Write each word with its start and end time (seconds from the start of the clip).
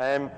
Um, 0.00 0.30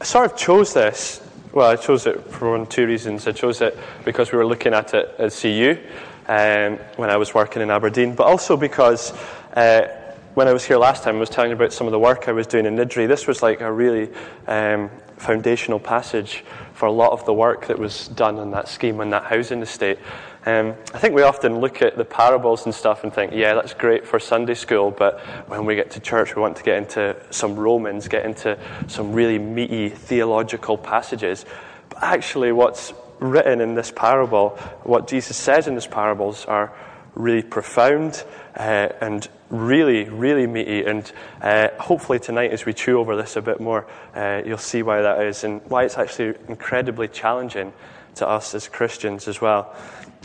I 0.00 0.04
sort 0.04 0.32
of 0.32 0.38
chose 0.38 0.72
this. 0.72 1.20
Well, 1.52 1.70
I 1.70 1.76
chose 1.76 2.06
it 2.06 2.26
for 2.30 2.52
one, 2.52 2.66
two 2.66 2.86
reasons. 2.86 3.26
I 3.26 3.32
chose 3.32 3.60
it 3.60 3.76
because 4.02 4.32
we 4.32 4.38
were 4.38 4.46
looking 4.46 4.72
at 4.72 4.94
it 4.94 5.14
at 5.18 5.30
CU 5.30 5.76
um, 6.26 6.78
when 6.96 7.10
I 7.10 7.18
was 7.18 7.34
working 7.34 7.60
in 7.60 7.70
Aberdeen, 7.70 8.14
but 8.14 8.26
also 8.26 8.56
because 8.56 9.12
uh, 9.52 9.88
when 10.32 10.48
I 10.48 10.54
was 10.54 10.64
here 10.64 10.78
last 10.78 11.02
time, 11.02 11.16
I 11.16 11.20
was 11.20 11.28
telling 11.28 11.50
you 11.50 11.56
about 11.56 11.74
some 11.74 11.86
of 11.86 11.90
the 11.90 11.98
work 11.98 12.26
I 12.26 12.32
was 12.32 12.46
doing 12.46 12.64
in 12.64 12.76
Niddrie. 12.76 13.06
This 13.06 13.26
was 13.26 13.42
like 13.42 13.60
a 13.60 13.70
really 13.70 14.08
um, 14.46 14.90
foundational 15.18 15.78
passage 15.78 16.46
for 16.72 16.86
a 16.86 16.92
lot 16.92 17.12
of 17.12 17.26
the 17.26 17.34
work 17.34 17.66
that 17.66 17.78
was 17.78 18.08
done 18.08 18.38
on 18.38 18.52
that 18.52 18.68
scheme 18.68 19.00
on 19.00 19.10
that 19.10 19.24
housing 19.24 19.60
estate. 19.60 19.98
Um, 20.46 20.74
I 20.92 20.98
think 20.98 21.14
we 21.14 21.22
often 21.22 21.60
look 21.60 21.80
at 21.80 21.96
the 21.96 22.04
parables 22.04 22.66
and 22.66 22.74
stuff 22.74 23.02
and 23.02 23.12
think, 23.12 23.32
yeah, 23.32 23.54
that's 23.54 23.72
great 23.72 24.06
for 24.06 24.18
Sunday 24.18 24.54
school, 24.54 24.90
but 24.90 25.20
when 25.48 25.64
we 25.64 25.74
get 25.74 25.92
to 25.92 26.00
church, 26.00 26.36
we 26.36 26.42
want 26.42 26.58
to 26.58 26.62
get 26.62 26.76
into 26.76 27.16
some 27.30 27.56
Romans, 27.56 28.08
get 28.08 28.26
into 28.26 28.58
some 28.86 29.14
really 29.14 29.38
meaty 29.38 29.88
theological 29.88 30.76
passages. 30.76 31.46
But 31.88 32.02
actually, 32.02 32.52
what's 32.52 32.92
written 33.20 33.62
in 33.62 33.74
this 33.74 33.90
parable, 33.90 34.50
what 34.82 35.08
Jesus 35.08 35.38
says 35.38 35.66
in 35.66 35.74
these 35.74 35.86
parables, 35.86 36.44
are 36.44 36.74
really 37.14 37.42
profound 37.42 38.22
uh, 38.54 38.88
and 39.00 39.26
really, 39.48 40.04
really 40.10 40.46
meaty. 40.46 40.84
And 40.84 41.10
uh, 41.40 41.68
hopefully, 41.80 42.18
tonight, 42.18 42.50
as 42.50 42.66
we 42.66 42.74
chew 42.74 42.98
over 42.98 43.16
this 43.16 43.36
a 43.36 43.42
bit 43.42 43.60
more, 43.60 43.86
uh, 44.14 44.42
you'll 44.44 44.58
see 44.58 44.82
why 44.82 45.00
that 45.00 45.22
is 45.22 45.42
and 45.42 45.62
why 45.70 45.84
it's 45.84 45.96
actually 45.96 46.34
incredibly 46.48 47.08
challenging 47.08 47.72
to 48.16 48.28
us 48.28 48.54
as 48.54 48.68
Christians 48.68 49.26
as 49.26 49.40
well. 49.40 49.74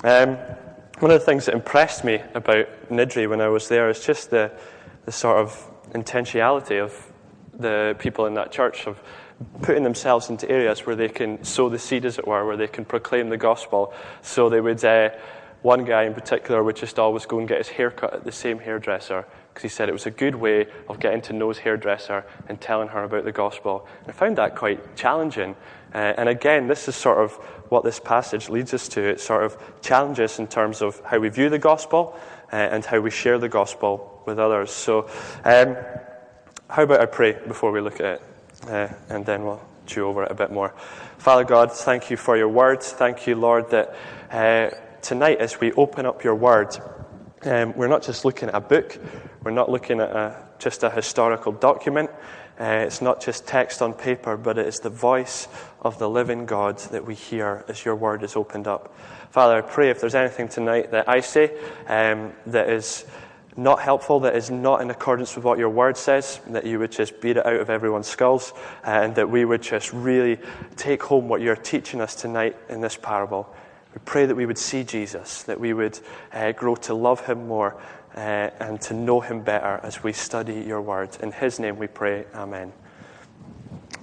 Um, 0.02 0.38
one 1.00 1.12
of 1.12 1.20
the 1.20 1.26
things 1.26 1.46
that 1.48 1.56
impressed 1.56 2.06
me 2.06 2.22
about 2.34 2.68
Niddrie 2.90 3.30
when 3.30 3.42
I 3.42 3.50
was 3.50 3.68
there 3.68 3.90
is 3.90 4.00
just 4.00 4.30
the, 4.30 4.50
the 5.06 5.12
sort 5.12 5.38
of 5.38 5.70
intentionality 5.92 6.82
of 6.82 7.12
the 7.54 7.98
people 8.00 8.26
in 8.26 8.34
that 8.36 8.50
church 8.50 8.88
of 8.88 9.02
putting 9.62 9.84
themselves 9.84 10.30
into 10.30 10.50
areas 10.50 10.86
where 10.86 10.96
they 10.96 11.10
can 11.10 11.44
sow 11.44 11.68
the 11.68 11.80
seed, 11.80 12.06
as 12.06 12.18
it 12.18 12.26
were, 12.26 12.46
where 12.46 12.56
they 12.56 12.68
can 12.68 12.86
proclaim 12.86 13.28
the 13.28 13.38
gospel. 13.38 13.94
So 14.22 14.48
they 14.50 14.62
would, 14.62 14.84
uh, 14.86 15.10
one 15.62 15.84
guy 15.84 16.04
in 16.04 16.14
particular 16.14 16.64
would 16.64 16.76
just 16.76 16.98
always 16.98 17.26
go 17.26 17.40
and 17.40 17.48
get 17.48 17.58
his 17.58 17.70
hair 17.70 17.92
cut 17.92 18.14
at 18.14 18.24
the 18.24 18.32
same 18.32 18.60
hairdresser 18.60 19.26
because 19.54 19.64
he 19.64 19.70
said 19.70 19.90
it 19.90 19.94
was 19.94 20.06
a 20.06 20.12
good 20.12 20.36
way 20.36 20.68
of 20.88 21.00
getting 21.00 21.22
to 21.22 21.34
know 21.34 21.50
his 21.50 21.58
hairdresser 21.58 22.24
and 22.48 22.62
telling 22.62 22.88
her 22.88 23.04
about 23.04 23.26
the 23.26 23.32
gospel. 23.32 23.86
I 24.08 24.12
found 24.14 24.38
that 24.38 24.56
quite 24.56 24.96
challenging. 24.96 25.56
Uh, 25.94 26.14
and 26.18 26.30
again, 26.30 26.68
this 26.68 26.88
is 26.88 26.96
sort 26.96 27.18
of 27.18 27.34
what 27.70 27.84
this 27.84 28.00
passage 28.00 28.48
leads 28.48 28.74
us 28.74 28.88
to. 28.90 29.02
It 29.02 29.20
sort 29.20 29.44
of 29.44 29.58
challenges 29.82 30.40
in 30.40 30.48
terms 30.48 30.82
of 30.82 31.02
how 31.04 31.20
we 31.20 31.30
view 31.30 31.50
the 31.50 31.60
gospel 31.60 32.18
uh, 32.54 32.56
and 32.56 32.86
how 32.86 33.00
we 33.00 33.12
share 33.12 33.38
the 33.38 33.50
gospel 33.50 34.24
with 34.26 34.40
others. 34.40 34.72
So, 34.72 35.10
um, 35.44 35.76
how 36.70 36.84
about 36.84 37.02
I 37.02 37.06
pray 37.06 37.34
before 37.34 37.72
we 37.72 37.82
look 37.82 38.00
at 38.00 38.06
it? 38.06 38.22
Uh, 38.68 38.88
and 39.10 39.26
then 39.26 39.44
we'll 39.44 39.62
chew 39.88 40.08
over 40.08 40.24
it 40.24 40.32
a 40.32 40.36
bit 40.36 40.52
more. 40.52 40.74
Father 41.18 41.44
God, 41.44 41.72
thank 41.72 42.10
you 42.10 42.18
for 42.18 42.38
your 42.38 42.48
words. 42.48 42.92
Thank 42.92 43.28
you, 43.28 43.36
Lord, 43.36 43.72
that 43.72 43.96
uh, 44.32 44.70
tonight 45.02 45.40
as 45.40 45.60
we 45.60 45.72
open 45.74 46.06
up 46.06 46.24
your 46.24 46.36
word, 46.36 46.78
um, 47.44 47.74
we're 47.76 47.88
not 47.88 48.04
just 48.04 48.26
looking 48.26 48.50
at 48.50 48.56
a 48.56 48.62
book, 48.62 49.00
we're 49.44 49.52
not 49.52 49.70
looking 49.70 50.00
at 50.00 50.10
a, 50.10 50.36
just 50.60 50.84
a 50.84 50.90
historical 50.90 51.52
document. 51.52 52.10
Uh, 52.60 52.84
it's 52.86 53.02
not 53.02 53.22
just 53.22 53.48
text 53.48 53.82
on 53.82 53.94
paper, 53.94 54.36
but 54.36 54.58
it 54.58 54.68
is 54.68 54.80
the 54.80 54.90
voice 54.90 55.48
of 55.82 55.98
the 55.98 56.10
living 56.10 56.46
God 56.46 56.78
that 56.92 57.06
we 57.06 57.16
hear 57.16 57.64
as 57.70 57.86
your 57.86 57.96
word 57.96 58.22
is 58.22 58.36
opened 58.36 58.68
up. 58.68 58.94
Father, 59.32 59.58
I 59.58 59.62
pray 59.62 59.90
if 59.90 60.02
there's 60.02 60.16
anything 60.16 60.50
tonight 60.50 60.92
that 60.92 61.08
I 61.08 61.22
say 61.22 61.58
um, 61.88 62.34
that 62.48 62.70
is 62.70 63.06
not 63.56 63.82
helpful, 63.82 64.20
that 64.22 64.36
is 64.36 64.52
not 64.52 64.82
in 64.82 64.90
accordance 64.90 65.36
with 65.36 65.46
what 65.46 65.58
your 65.58 65.70
word 65.70 65.96
says, 65.96 66.40
that 66.48 66.66
you 66.66 66.80
would 66.80 66.92
just 66.92 67.20
beat 67.22 67.38
it 67.38 67.46
out 67.46 67.60
of 67.60 67.70
everyone's 67.70 68.08
skulls, 68.08 68.54
uh, 68.86 68.90
and 68.90 69.16
that 69.16 69.30
we 69.30 69.46
would 69.46 69.62
just 69.62 69.94
really 69.94 70.38
take 70.76 71.04
home 71.04 71.28
what 71.28 71.42
you're 71.42 71.56
teaching 71.56 72.02
us 72.02 72.16
tonight 72.16 72.58
in 72.70 72.82
this 72.82 72.98
parable. 72.98 73.54
We 73.94 74.02
pray 74.06 74.26
that 74.26 74.36
we 74.36 74.46
would 74.46 74.58
see 74.58 74.84
Jesus, 74.84 75.44
that 75.44 75.60
we 75.60 75.74
would 75.74 76.00
uh, 76.32 76.52
grow 76.52 76.76
to 76.76 76.94
love 76.94 77.26
him 77.26 77.48
more, 77.48 77.76
uh, 78.16 78.50
and 78.60 78.80
to 78.82 78.94
know 78.94 79.20
him 79.20 79.42
better 79.42 79.80
as 79.84 80.04
we 80.04 80.14
study 80.14 80.62
your 80.62 80.82
word. 80.82 81.18
In 81.22 81.32
his 81.32 81.60
name 81.60 81.78
we 81.78 81.88
pray, 81.88 82.26
Amen. 82.36 82.72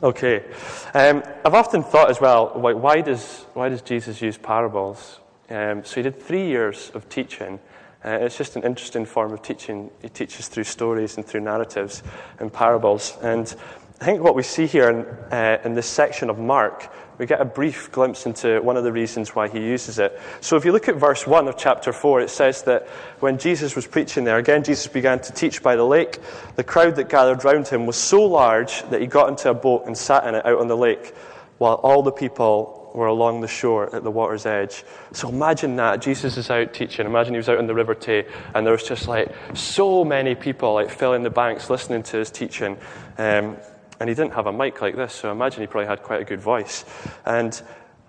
Okay. 0.03 0.45
Um, 0.93 1.23
I've 1.45 1.55
often 1.55 1.83
thought 1.83 2.11
as 2.11 2.21
well, 2.21 2.53
why, 2.55 2.75
why, 2.75 3.01
does, 3.01 3.47
why 3.55 3.69
does 3.69 3.81
Jesus 3.81 4.21
use 4.21 4.37
parables? 4.37 5.21
Um, 5.49 5.85
so 5.85 5.97
he 5.97 6.03
did 6.03 6.21
three 6.21 6.47
years 6.47 6.91
of 6.93 7.09
teaching. 7.09 7.59
Uh, 8.05 8.19
it's 8.21 8.37
just 8.37 8.57
an 8.57 8.63
interesting 8.63 9.07
form 9.07 9.33
of 9.33 9.43
teaching. 9.43 9.91
He 10.03 10.09
teaches 10.09 10.49
through 10.49 10.65
stories 10.65 11.17
and 11.17 11.25
through 11.25 11.41
narratives 11.41 12.03
and 12.41 12.53
parables. 12.53 13.17
And 13.23 13.55
I 14.01 14.05
think 14.05 14.21
what 14.21 14.35
we 14.35 14.43
see 14.43 14.67
here 14.67 14.91
in, 14.91 15.33
uh, 15.33 15.61
in 15.65 15.75
this 15.75 15.87
section 15.87 16.29
of 16.29 16.39
Mark 16.39 16.93
we 17.19 17.27
get 17.27 17.41
a 17.41 17.45
brief 17.45 17.91
glimpse 17.93 18.27
into 18.27 18.61
one 18.61 18.77
of 18.77 18.85
the 18.85 18.93
reasons 18.93 19.35
why 19.35 19.49
he 19.49 19.59
uses 19.59 19.99
it. 19.99 20.19
So 20.41 20.57
if 20.57 20.65
you 20.65 20.73
look 20.73 20.89
at 20.89 20.97
verse 20.97 21.27
1 21.27 21.49
of 21.49 21.57
chapter 21.57 21.93
4, 21.93 22.21
it 22.21 22.31
says 22.31 22.63
that 22.65 22.87
when 23.21 23.39
Jesus 23.39 23.75
was 23.75 23.87
preaching 23.87 24.25
there, 24.25 24.39
again, 24.39 24.65
Jesus 24.65 24.87
began 24.87 25.21
to 25.21 25.33
teach 25.33 25.63
by 25.63 25.77
the 25.77 25.85
lake. 25.85 26.19
The 26.57 26.65
crowd 26.65 26.97
that 26.97 27.09
gathered 27.09 27.45
round 27.45 27.69
him 27.69 27.87
was 27.87 27.97
so 27.97 28.25
large 28.25 28.83
that 28.91 29.01
he 29.01 29.07
got 29.07 29.29
into 29.29 29.51
a 29.51 29.55
boat 29.55 29.87
and 29.87 29.97
sat 29.97 30.27
in 30.27 30.35
it 30.35 30.45
out 30.45 30.59
on 30.59 30.69
the 30.69 30.77
lake, 30.77 31.15
while 31.59 31.75
all 31.77 32.03
the 32.03 32.13
people 32.13 32.91
were 32.97 33.07
along 33.07 33.43
the 33.43 33.49
shore 33.49 33.95
at 33.95 34.03
the 34.03 34.11
water's 34.11 34.47
edge. 34.47 34.83
So 35.13 35.29
imagine 35.29 35.77
that. 35.77 36.01
Jesus 36.01 36.39
is 36.39 36.51
out 36.51 36.73
teaching. 36.73 37.05
Imagine 37.07 37.35
he 37.35 37.39
was 37.39 37.49
out 37.49 37.59
on 37.59 37.67
the 37.67 37.75
River 37.75 37.95
Tay, 37.95 38.27
and 38.55 38.67
there 38.67 38.73
was 38.73 38.83
just 38.83 39.07
like 39.07 39.35
so 39.55 40.05
many 40.05 40.35
people 40.35 40.75
like 40.75 40.91
filling 40.91 41.23
the 41.23 41.31
banks 41.31 41.69
listening 41.69 42.03
to 42.05 42.17
his 42.17 42.31
teaching. 42.31 42.79
Um, 43.19 43.59
and 44.01 44.09
he 44.09 44.15
didn't 44.15 44.35
have 44.35 44.47
a 44.47 44.53
mic 44.53 44.81
like 44.81 44.97
this, 44.97 45.15
so 45.15 45.29
I 45.29 45.33
imagine 45.33 45.61
he 45.61 45.67
probably 45.67 45.89
had 45.89 46.03
quite 46.03 46.21
a 46.21 46.25
good 46.25 46.41
voice. 46.41 46.85
And 47.25 47.61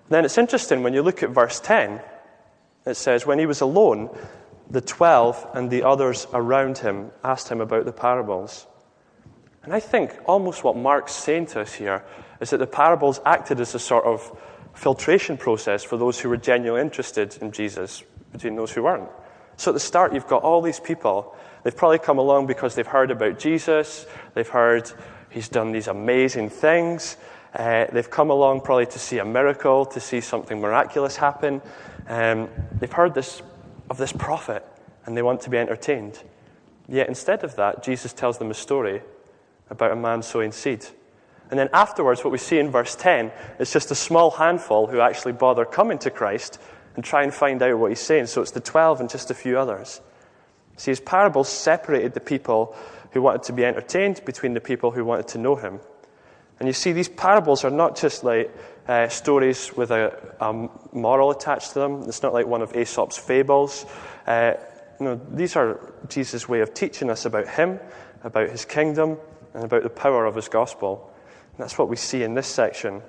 then 0.08 0.24
it's 0.24 0.38
interesting 0.38 0.82
when 0.82 0.94
you 0.94 1.02
look 1.02 1.22
at 1.22 1.30
verse 1.30 1.60
10, 1.60 2.00
it 2.86 2.94
says, 2.94 3.26
When 3.26 3.38
he 3.38 3.46
was 3.46 3.60
alone, 3.60 4.10
the 4.70 4.80
twelve 4.80 5.46
and 5.54 5.70
the 5.70 5.82
others 5.82 6.26
around 6.32 6.78
him 6.78 7.10
asked 7.24 7.48
him 7.48 7.60
about 7.60 7.84
the 7.84 7.92
parables. 7.92 8.66
And 9.62 9.72
I 9.72 9.80
think 9.80 10.14
almost 10.26 10.64
what 10.64 10.76
Mark's 10.76 11.12
saying 11.12 11.46
to 11.46 11.60
us 11.60 11.74
here 11.74 12.04
is 12.40 12.50
that 12.50 12.58
the 12.58 12.66
parables 12.66 13.20
acted 13.24 13.60
as 13.60 13.74
a 13.74 13.78
sort 13.78 14.04
of 14.04 14.38
filtration 14.74 15.36
process 15.36 15.82
for 15.82 15.96
those 15.96 16.20
who 16.20 16.28
were 16.28 16.36
genuinely 16.36 16.80
interested 16.80 17.36
in 17.40 17.50
Jesus 17.50 18.02
between 18.32 18.56
those 18.56 18.72
who 18.72 18.82
weren't. 18.82 19.08
So 19.56 19.70
at 19.70 19.74
the 19.74 19.80
start, 19.80 20.14
you've 20.14 20.28
got 20.28 20.42
all 20.42 20.62
these 20.62 20.78
people. 20.78 21.34
They've 21.64 21.76
probably 21.76 21.98
come 21.98 22.18
along 22.18 22.46
because 22.46 22.74
they've 22.74 22.86
heard 22.86 23.10
about 23.10 23.38
Jesus, 23.38 24.06
they've 24.34 24.48
heard 24.48 24.90
He's 25.38 25.48
done 25.48 25.70
these 25.70 25.86
amazing 25.86 26.50
things. 26.50 27.16
Uh, 27.54 27.86
they've 27.92 28.10
come 28.10 28.28
along 28.28 28.62
probably 28.62 28.86
to 28.86 28.98
see 28.98 29.18
a 29.18 29.24
miracle, 29.24 29.86
to 29.86 30.00
see 30.00 30.20
something 30.20 30.60
miraculous 30.60 31.14
happen. 31.14 31.62
Um, 32.08 32.48
they've 32.72 32.92
heard 32.92 33.14
this, 33.14 33.40
of 33.88 33.98
this 33.98 34.12
prophet 34.12 34.66
and 35.06 35.16
they 35.16 35.22
want 35.22 35.42
to 35.42 35.50
be 35.50 35.56
entertained. 35.56 36.20
Yet 36.88 37.06
instead 37.06 37.44
of 37.44 37.54
that, 37.54 37.84
Jesus 37.84 38.12
tells 38.12 38.38
them 38.38 38.50
a 38.50 38.54
story 38.54 39.00
about 39.70 39.92
a 39.92 39.94
man 39.94 40.24
sowing 40.24 40.50
seed. 40.50 40.84
And 41.52 41.60
then 41.60 41.68
afterwards, 41.72 42.24
what 42.24 42.32
we 42.32 42.38
see 42.38 42.58
in 42.58 42.72
verse 42.72 42.96
10 42.96 43.30
is 43.60 43.72
just 43.72 43.92
a 43.92 43.94
small 43.94 44.32
handful 44.32 44.88
who 44.88 44.98
actually 44.98 45.34
bother 45.34 45.64
coming 45.64 45.98
to 45.98 46.10
Christ 46.10 46.58
and 46.96 47.04
try 47.04 47.22
and 47.22 47.32
find 47.32 47.62
out 47.62 47.78
what 47.78 47.92
he's 47.92 48.00
saying. 48.00 48.26
So 48.26 48.42
it's 48.42 48.50
the 48.50 48.58
12 48.58 49.02
and 49.02 49.08
just 49.08 49.30
a 49.30 49.34
few 49.34 49.56
others. 49.56 50.00
See, 50.78 50.90
his 50.90 50.98
parables 51.00 51.48
separated 51.48 52.14
the 52.14 52.20
people 52.20 52.76
who 53.12 53.22
wanted 53.22 53.42
to 53.44 53.52
be 53.52 53.64
entertained 53.64 54.22
between 54.24 54.54
the 54.54 54.60
people 54.60 54.90
who 54.90 55.04
wanted 55.04 55.28
to 55.28 55.38
know 55.38 55.56
him. 55.56 55.80
And 56.58 56.66
you 56.66 56.72
see, 56.72 56.92
these 56.92 57.08
parables 57.08 57.64
are 57.64 57.70
not 57.70 57.96
just 57.96 58.24
like 58.24 58.50
uh, 58.88 59.08
stories 59.08 59.76
with 59.76 59.90
a, 59.90 60.34
a, 60.40 60.68
moral 60.92 61.30
attached 61.30 61.72
to 61.74 61.78
them. 61.78 62.02
It's 62.08 62.22
not 62.22 62.32
like 62.32 62.46
one 62.46 62.62
of 62.62 62.74
Aesop's 62.74 63.16
fables. 63.16 63.86
Uh, 64.26 64.54
you 64.98 65.06
know, 65.06 65.20
these 65.32 65.54
are 65.56 65.92
Jesus' 66.08 66.48
way 66.48 66.60
of 66.60 66.74
teaching 66.74 67.10
us 67.10 67.24
about 67.24 67.46
him, 67.48 67.78
about 68.24 68.50
his 68.50 68.64
kingdom, 68.64 69.18
and 69.54 69.64
about 69.64 69.84
the 69.84 69.90
power 69.90 70.26
of 70.26 70.34
his 70.34 70.48
gospel. 70.48 71.12
And 71.52 71.62
that's 71.62 71.78
what 71.78 71.88
we 71.88 71.96
see 71.96 72.22
in 72.22 72.34
this 72.34 72.48
section. 72.48 73.02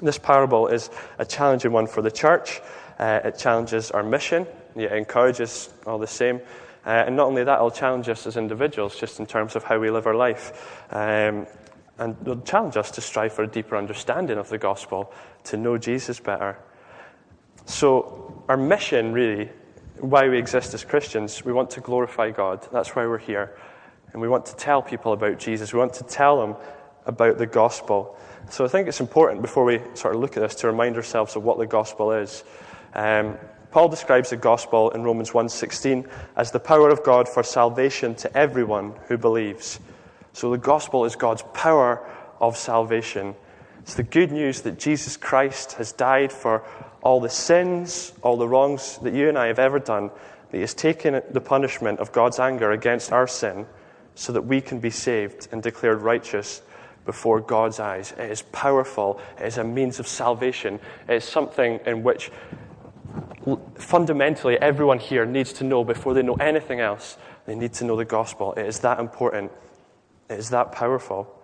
This 0.00 0.18
parable 0.18 0.68
is 0.68 0.88
a 1.18 1.26
challenging 1.26 1.72
one 1.72 1.86
for 1.86 2.00
the 2.00 2.10
church. 2.10 2.62
Uh, 2.98 3.20
it 3.24 3.38
challenges 3.38 3.90
our 3.90 4.02
mission. 4.02 4.46
It 4.76 4.92
encourages 4.92 5.68
all 5.86 5.98
the 5.98 6.06
same. 6.06 6.40
Uh, 6.86 7.04
and 7.06 7.16
not 7.16 7.26
only 7.26 7.44
that, 7.44 7.56
it'll 7.56 7.70
challenge 7.70 8.08
us 8.08 8.26
as 8.26 8.36
individuals 8.36 8.96
just 8.98 9.20
in 9.20 9.26
terms 9.26 9.56
of 9.56 9.64
how 9.64 9.78
we 9.78 9.90
live 9.90 10.06
our 10.06 10.14
life. 10.14 10.82
Um, 10.90 11.46
and 11.98 12.16
it'll 12.22 12.40
challenge 12.40 12.76
us 12.76 12.90
to 12.92 13.00
strive 13.00 13.32
for 13.34 13.42
a 13.42 13.46
deeper 13.46 13.76
understanding 13.76 14.38
of 14.38 14.48
the 14.48 14.58
gospel, 14.58 15.12
to 15.44 15.56
know 15.56 15.76
Jesus 15.76 16.18
better. 16.18 16.58
So, 17.66 18.42
our 18.48 18.56
mission 18.56 19.12
really, 19.12 19.50
why 19.98 20.28
we 20.28 20.38
exist 20.38 20.72
as 20.72 20.82
Christians, 20.82 21.44
we 21.44 21.52
want 21.52 21.70
to 21.70 21.80
glorify 21.80 22.30
God. 22.30 22.66
That's 22.72 22.96
why 22.96 23.06
we're 23.06 23.18
here. 23.18 23.56
And 24.12 24.22
we 24.22 24.28
want 24.28 24.46
to 24.46 24.56
tell 24.56 24.82
people 24.82 25.12
about 25.12 25.38
Jesus. 25.38 25.72
We 25.72 25.78
want 25.78 25.94
to 25.94 26.04
tell 26.04 26.40
them 26.40 26.56
about 27.04 27.38
the 27.38 27.46
gospel. 27.46 28.16
So 28.48 28.64
I 28.64 28.68
think 28.68 28.88
it's 28.88 29.00
important 29.00 29.42
before 29.42 29.64
we 29.64 29.80
sort 29.94 30.14
of 30.14 30.20
look 30.20 30.36
at 30.36 30.40
this 30.40 30.54
to 30.56 30.66
remind 30.66 30.96
ourselves 30.96 31.36
of 31.36 31.44
what 31.44 31.58
the 31.58 31.66
gospel 31.66 32.12
is. 32.12 32.42
Um, 32.94 33.36
Paul 33.70 33.88
describes 33.88 34.30
the 34.30 34.36
gospel 34.36 34.90
in 34.90 35.04
Romans 35.04 35.32
1:16 35.32 36.08
as 36.36 36.50
the 36.50 36.58
power 36.58 36.88
of 36.88 37.04
God 37.04 37.28
for 37.28 37.42
salvation 37.42 38.14
to 38.16 38.36
everyone 38.36 38.94
who 39.06 39.16
believes. 39.16 39.78
So 40.32 40.50
the 40.50 40.58
gospel 40.58 41.04
is 41.04 41.14
God's 41.16 41.42
power 41.52 42.00
of 42.40 42.56
salvation. 42.56 43.36
It's 43.80 43.94
the 43.94 44.02
good 44.02 44.32
news 44.32 44.62
that 44.62 44.78
Jesus 44.78 45.16
Christ 45.16 45.74
has 45.74 45.92
died 45.92 46.32
for 46.32 46.62
all 47.02 47.20
the 47.20 47.28
sins, 47.28 48.12
all 48.22 48.36
the 48.36 48.48
wrongs 48.48 48.98
that 48.98 49.14
you 49.14 49.28
and 49.28 49.38
I 49.38 49.46
have 49.46 49.58
ever 49.58 49.78
done, 49.78 50.10
that 50.50 50.56
He 50.56 50.60
has 50.60 50.74
taken 50.74 51.22
the 51.30 51.40
punishment 51.40 52.00
of 52.00 52.12
God's 52.12 52.38
anger 52.38 52.72
against 52.72 53.12
our 53.12 53.26
sin 53.26 53.66
so 54.14 54.32
that 54.32 54.42
we 54.42 54.60
can 54.60 54.80
be 54.80 54.90
saved 54.90 55.48
and 55.52 55.62
declared 55.62 56.02
righteous 56.02 56.62
before 57.06 57.40
God's 57.40 57.80
eyes. 57.80 58.12
It 58.18 58.30
is 58.30 58.42
powerful, 58.42 59.20
it 59.38 59.46
is 59.46 59.58
a 59.58 59.64
means 59.64 59.98
of 59.98 60.06
salvation, 60.06 60.80
it 61.08 61.14
is 61.14 61.24
something 61.24 61.80
in 61.86 62.02
which 62.02 62.30
fundamentally 63.74 64.56
everyone 64.58 64.98
here 64.98 65.24
needs 65.24 65.52
to 65.54 65.64
know 65.64 65.84
before 65.84 66.14
they 66.14 66.22
know 66.22 66.34
anything 66.34 66.80
else. 66.80 67.16
They 67.46 67.54
need 67.54 67.72
to 67.74 67.84
know 67.84 67.96
the 67.96 68.04
gospel. 68.04 68.52
It 68.54 68.66
is 68.66 68.80
that 68.80 69.00
important, 69.00 69.50
it 70.28 70.38
is 70.38 70.50
that 70.50 70.72
powerful. 70.72 71.34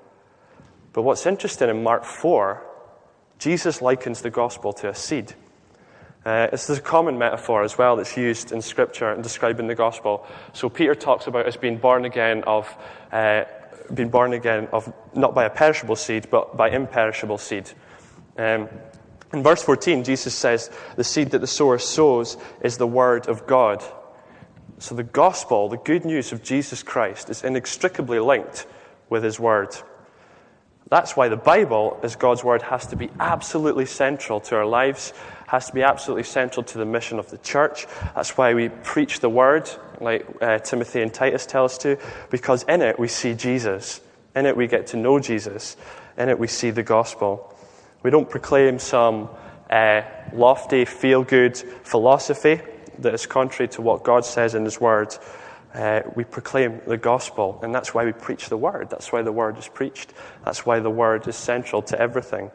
But 0.92 1.02
what's 1.02 1.26
interesting 1.26 1.68
in 1.68 1.82
Mark 1.82 2.04
4, 2.04 2.62
Jesus 3.38 3.82
likens 3.82 4.22
the 4.22 4.30
gospel 4.30 4.72
to 4.74 4.88
a 4.88 4.94
seed. 4.94 5.34
Uh, 6.24 6.48
it's 6.52 6.68
a 6.68 6.80
common 6.80 7.18
metaphor 7.18 7.62
as 7.62 7.78
well 7.78 7.96
that's 7.96 8.16
used 8.16 8.50
in 8.50 8.60
Scripture 8.60 9.12
in 9.12 9.22
describing 9.22 9.68
the 9.68 9.74
gospel. 9.74 10.26
So 10.54 10.68
Peter 10.68 10.94
talks 10.94 11.26
about 11.26 11.46
us 11.46 11.56
being 11.56 11.78
born 11.78 12.04
again 12.04 12.42
of, 12.44 12.74
uh, 13.12 13.44
being 13.94 14.08
born 14.08 14.32
again 14.32 14.68
of 14.72 14.92
not 15.14 15.34
by 15.34 15.44
a 15.44 15.50
perishable 15.50 15.94
seed, 15.94 16.28
but 16.30 16.56
by 16.56 16.70
imperishable 16.70 17.38
seed. 17.38 17.70
Um, 18.36 18.68
in 19.36 19.42
verse 19.42 19.62
14, 19.62 20.02
Jesus 20.02 20.34
says, 20.34 20.70
The 20.96 21.04
seed 21.04 21.32
that 21.32 21.40
the 21.40 21.46
sower 21.46 21.78
sows 21.78 22.38
is 22.62 22.78
the 22.78 22.86
word 22.86 23.28
of 23.28 23.46
God. 23.46 23.84
So 24.78 24.94
the 24.94 25.02
gospel, 25.02 25.68
the 25.68 25.76
good 25.76 26.06
news 26.06 26.32
of 26.32 26.42
Jesus 26.42 26.82
Christ, 26.82 27.28
is 27.28 27.44
inextricably 27.44 28.18
linked 28.18 28.66
with 29.10 29.22
his 29.22 29.38
word. 29.38 29.76
That's 30.88 31.16
why 31.16 31.28
the 31.28 31.36
Bible, 31.36 32.00
as 32.02 32.16
God's 32.16 32.44
word, 32.44 32.62
has 32.62 32.86
to 32.88 32.96
be 32.96 33.10
absolutely 33.20 33.84
central 33.84 34.40
to 34.40 34.56
our 34.56 34.66
lives, 34.66 35.12
has 35.48 35.66
to 35.66 35.74
be 35.74 35.82
absolutely 35.82 36.22
central 36.22 36.62
to 36.64 36.78
the 36.78 36.86
mission 36.86 37.18
of 37.18 37.30
the 37.30 37.38
church. 37.38 37.86
That's 38.14 38.38
why 38.38 38.54
we 38.54 38.70
preach 38.70 39.20
the 39.20 39.28
word, 39.28 39.68
like 40.00 40.26
uh, 40.40 40.60
Timothy 40.60 41.02
and 41.02 41.12
Titus 41.12 41.44
tell 41.44 41.64
us 41.66 41.76
to, 41.78 41.98
because 42.30 42.62
in 42.64 42.80
it 42.80 42.98
we 42.98 43.08
see 43.08 43.34
Jesus. 43.34 44.00
In 44.34 44.46
it 44.46 44.56
we 44.56 44.66
get 44.66 44.86
to 44.88 44.96
know 44.96 45.18
Jesus. 45.18 45.76
In 46.16 46.28
it 46.28 46.38
we 46.38 46.46
see 46.46 46.70
the 46.70 46.82
gospel. 46.82 47.55
We 48.06 48.12
don't 48.12 48.30
proclaim 48.30 48.78
some 48.78 49.28
uh, 49.68 50.02
lofty, 50.32 50.84
feel 50.84 51.24
good 51.24 51.56
philosophy 51.56 52.60
that 53.00 53.12
is 53.12 53.26
contrary 53.26 53.66
to 53.70 53.82
what 53.82 54.04
God 54.04 54.24
says 54.24 54.54
in 54.54 54.64
His 54.64 54.80
Word. 54.80 55.12
Uh, 55.74 56.02
we 56.14 56.22
proclaim 56.22 56.80
the 56.86 56.98
gospel, 56.98 57.58
and 57.64 57.74
that's 57.74 57.94
why 57.94 58.04
we 58.04 58.12
preach 58.12 58.48
the 58.48 58.56
Word. 58.56 58.90
That's 58.90 59.10
why 59.10 59.22
the 59.22 59.32
Word 59.32 59.58
is 59.58 59.66
preached. 59.66 60.12
That's 60.44 60.64
why 60.64 60.78
the 60.78 60.88
Word 60.88 61.26
is 61.26 61.34
central 61.34 61.82
to 61.82 62.00
everything. 62.00 62.52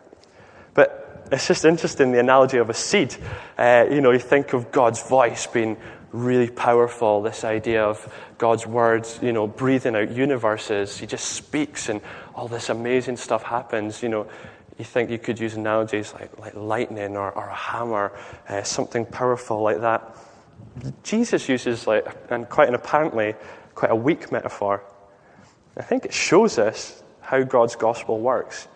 But 0.73 1.27
it's 1.33 1.47
just 1.47 1.65
interesting 1.65 2.13
the 2.13 2.21
analogy 2.21 2.55
of 2.55 2.69
a 2.69 2.73
seed. 2.73 3.13
Uh, 3.57 3.87
you 3.91 3.99
know, 3.99 4.11
you 4.11 4.19
think 4.19 4.53
of 4.53 4.71
God's 4.71 5.05
voice 5.05 5.47
being 5.47 5.75
really 6.13 6.49
powerful, 6.49 7.21
this 7.21 7.43
idea 7.43 7.83
of 7.83 8.13
God's 8.37 8.65
words, 8.65 9.19
you 9.21 9.33
know, 9.33 9.47
breathing 9.47 9.97
out 9.97 10.11
universes. 10.11 10.97
He 10.97 11.07
just 11.07 11.25
speaks 11.25 11.89
and 11.89 11.99
all 12.35 12.47
this 12.47 12.69
amazing 12.69 13.17
stuff 13.17 13.43
happens. 13.43 14.01
You 14.01 14.07
know, 14.09 14.27
you 14.77 14.85
think 14.85 15.09
you 15.09 15.19
could 15.19 15.39
use 15.39 15.55
analogies 15.55 16.13
like, 16.13 16.37
like 16.39 16.55
lightning 16.55 17.17
or, 17.17 17.31
or 17.31 17.47
a 17.47 17.55
hammer, 17.55 18.11
uh, 18.49 18.63
something 18.63 19.05
powerful 19.05 19.61
like 19.61 19.81
that. 19.81 20.15
Jesus 21.03 21.49
uses, 21.49 21.87
like, 21.87 22.05
and 22.29 22.47
quite 22.47 22.67
an 22.67 22.75
apparently 22.75 23.35
quite 23.75 23.91
a 23.91 23.95
weak 23.95 24.31
metaphor. 24.31 24.83
I 25.77 25.81
think 25.81 26.05
it 26.05 26.13
shows 26.13 26.57
us 26.57 27.01
how 27.21 27.43
God's 27.43 27.75
gospel 27.75 28.19
works, 28.19 28.67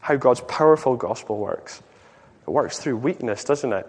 how 0.00 0.16
God's 0.16 0.40
powerful 0.42 0.96
gospel 0.96 1.38
works. 1.38 1.82
It 2.46 2.50
works 2.50 2.78
through 2.78 2.96
weakness, 2.96 3.44
doesn't 3.44 3.72
it? 3.72 3.86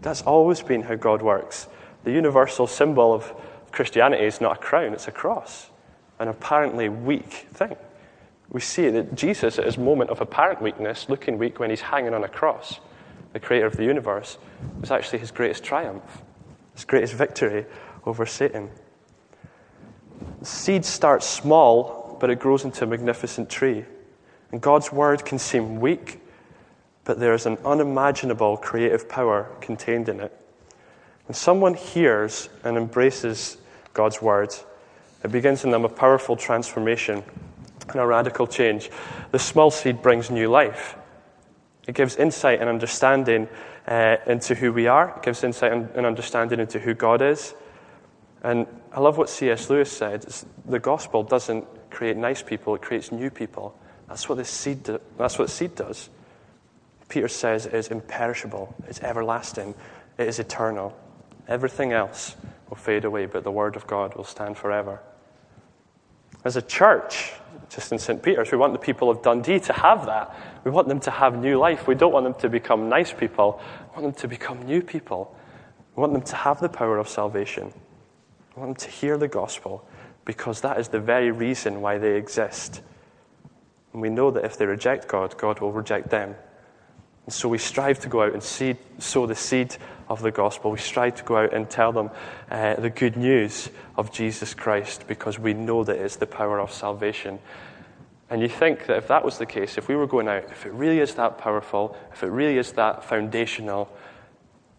That's 0.00 0.22
always 0.22 0.62
been 0.62 0.82
how 0.82 0.96
God 0.96 1.22
works. 1.22 1.68
The 2.04 2.12
universal 2.12 2.66
symbol 2.66 3.12
of 3.12 3.32
Christianity 3.70 4.24
is 4.24 4.40
not 4.40 4.56
a 4.56 4.60
crown, 4.60 4.92
it's 4.92 5.08
a 5.08 5.12
cross, 5.12 5.70
an 6.18 6.28
apparently 6.28 6.88
weak 6.88 7.46
thing. 7.52 7.76
We 8.54 8.60
see 8.60 8.88
that 8.88 9.16
Jesus, 9.16 9.58
at 9.58 9.66
his 9.66 9.76
moment 9.76 10.10
of 10.10 10.20
apparent 10.20 10.62
weakness, 10.62 11.08
looking 11.08 11.38
weak 11.38 11.58
when 11.58 11.70
he's 11.70 11.80
hanging 11.80 12.14
on 12.14 12.22
a 12.22 12.28
cross, 12.28 12.78
the 13.32 13.40
creator 13.40 13.66
of 13.66 13.76
the 13.76 13.82
universe, 13.82 14.38
was 14.80 14.92
actually 14.92 15.18
his 15.18 15.32
greatest 15.32 15.64
triumph, 15.64 16.22
his 16.72 16.84
greatest 16.84 17.14
victory 17.14 17.66
over 18.06 18.24
Satan. 18.24 18.70
The 20.38 20.46
seed 20.46 20.84
starts 20.84 21.26
small, 21.26 22.16
but 22.20 22.30
it 22.30 22.38
grows 22.38 22.64
into 22.64 22.84
a 22.84 22.86
magnificent 22.86 23.50
tree. 23.50 23.84
And 24.52 24.60
God's 24.60 24.92
word 24.92 25.24
can 25.24 25.40
seem 25.40 25.80
weak, 25.80 26.20
but 27.02 27.18
there 27.18 27.34
is 27.34 27.46
an 27.46 27.58
unimaginable 27.64 28.56
creative 28.58 29.08
power 29.08 29.50
contained 29.60 30.08
in 30.08 30.20
it. 30.20 30.32
When 31.26 31.34
someone 31.34 31.74
hears 31.74 32.48
and 32.62 32.76
embraces 32.76 33.56
God's 33.94 34.22
word, 34.22 34.54
it 35.24 35.32
begins 35.32 35.64
in 35.64 35.72
them 35.72 35.84
a 35.84 35.88
powerful 35.88 36.36
transformation 36.36 37.24
and 37.88 38.00
a 38.00 38.06
radical 38.06 38.46
change. 38.46 38.90
The 39.30 39.38
small 39.38 39.70
seed 39.70 40.02
brings 40.02 40.30
new 40.30 40.48
life. 40.48 40.96
It 41.86 41.94
gives 41.94 42.16
insight 42.16 42.60
and 42.60 42.68
understanding 42.68 43.48
uh, 43.86 44.16
into 44.26 44.54
who 44.54 44.72
we 44.72 44.86
are, 44.86 45.14
it 45.16 45.22
gives 45.22 45.44
insight 45.44 45.72
and 45.72 46.06
understanding 46.06 46.58
into 46.58 46.78
who 46.78 46.94
God 46.94 47.20
is. 47.20 47.54
And 48.42 48.66
I 48.92 49.00
love 49.00 49.18
what 49.18 49.28
C.S. 49.28 49.68
Lewis 49.68 49.90
said 49.90 50.26
the 50.66 50.78
gospel 50.78 51.22
doesn't 51.22 51.66
create 51.90 52.16
nice 52.16 52.42
people, 52.42 52.74
it 52.74 52.82
creates 52.82 53.12
new 53.12 53.30
people. 53.30 53.76
That's 54.08 54.28
what 54.28 54.36
the 54.36 54.44
seed, 54.44 54.82
do, 54.82 55.00
that's 55.18 55.38
what 55.38 55.50
seed 55.50 55.74
does. 55.74 56.10
Peter 57.08 57.28
says 57.28 57.66
it 57.66 57.74
is 57.74 57.88
imperishable, 57.88 58.74
it's 58.88 59.00
everlasting, 59.00 59.74
it 60.18 60.28
is 60.28 60.38
eternal. 60.38 60.96
Everything 61.46 61.92
else 61.92 62.36
will 62.68 62.76
fade 62.76 63.04
away, 63.04 63.26
but 63.26 63.44
the 63.44 63.50
word 63.50 63.76
of 63.76 63.86
God 63.86 64.14
will 64.14 64.24
stand 64.24 64.56
forever. 64.56 65.00
As 66.44 66.56
a 66.56 66.62
church, 66.62 67.32
just 67.74 67.92
in 67.92 67.98
St. 67.98 68.22
Peter's. 68.22 68.52
We 68.52 68.58
want 68.58 68.72
the 68.72 68.78
people 68.78 69.10
of 69.10 69.22
Dundee 69.22 69.60
to 69.60 69.72
have 69.72 70.06
that. 70.06 70.34
We 70.64 70.70
want 70.70 70.88
them 70.88 71.00
to 71.00 71.10
have 71.10 71.38
new 71.38 71.58
life. 71.58 71.86
We 71.86 71.94
don't 71.94 72.12
want 72.12 72.24
them 72.24 72.34
to 72.34 72.48
become 72.48 72.88
nice 72.88 73.12
people. 73.12 73.60
We 73.88 74.02
want 74.02 74.14
them 74.14 74.20
to 74.22 74.28
become 74.28 74.62
new 74.62 74.80
people. 74.80 75.34
We 75.96 76.00
want 76.00 76.12
them 76.12 76.22
to 76.22 76.36
have 76.36 76.60
the 76.60 76.68
power 76.68 76.98
of 76.98 77.08
salvation. 77.08 77.72
We 78.54 78.62
want 78.62 78.78
them 78.78 78.88
to 78.88 78.94
hear 78.94 79.16
the 79.18 79.28
gospel 79.28 79.86
because 80.24 80.60
that 80.60 80.78
is 80.78 80.88
the 80.88 81.00
very 81.00 81.30
reason 81.30 81.80
why 81.80 81.98
they 81.98 82.16
exist. 82.16 82.80
And 83.92 84.00
we 84.00 84.08
know 84.08 84.30
that 84.30 84.44
if 84.44 84.56
they 84.56 84.66
reject 84.66 85.08
God, 85.08 85.36
God 85.36 85.60
will 85.60 85.72
reject 85.72 86.10
them. 86.10 86.34
And 87.26 87.34
so 87.34 87.48
we 87.48 87.58
strive 87.58 87.98
to 88.00 88.08
go 88.08 88.22
out 88.22 88.32
and 88.32 88.42
seed, 88.42 88.76
sow 88.98 89.26
the 89.26 89.34
seed 89.34 89.76
of 90.14 90.22
the 90.22 90.30
gospel. 90.30 90.70
We 90.70 90.78
strive 90.78 91.16
to 91.16 91.24
go 91.24 91.36
out 91.36 91.52
and 91.52 91.68
tell 91.68 91.92
them 91.92 92.10
uh, 92.50 92.76
the 92.76 92.88
good 92.88 93.16
news 93.16 93.68
of 93.96 94.12
Jesus 94.12 94.54
Christ 94.54 95.06
because 95.06 95.38
we 95.38 95.52
know 95.52 95.84
that 95.84 95.96
it's 95.96 96.16
the 96.16 96.26
power 96.26 96.58
of 96.60 96.72
salvation. 96.72 97.40
And 98.30 98.40
you 98.40 98.48
think 98.48 98.86
that 98.86 98.96
if 98.96 99.08
that 99.08 99.24
was 99.24 99.38
the 99.38 99.46
case, 99.46 99.76
if 99.76 99.88
we 99.88 99.96
were 99.96 100.06
going 100.06 100.28
out, 100.28 100.44
if 100.44 100.64
it 100.64 100.72
really 100.72 101.00
is 101.00 101.14
that 101.16 101.36
powerful, 101.38 101.96
if 102.12 102.22
it 102.22 102.28
really 102.28 102.56
is 102.56 102.72
that 102.72 103.04
foundational, 103.04 103.90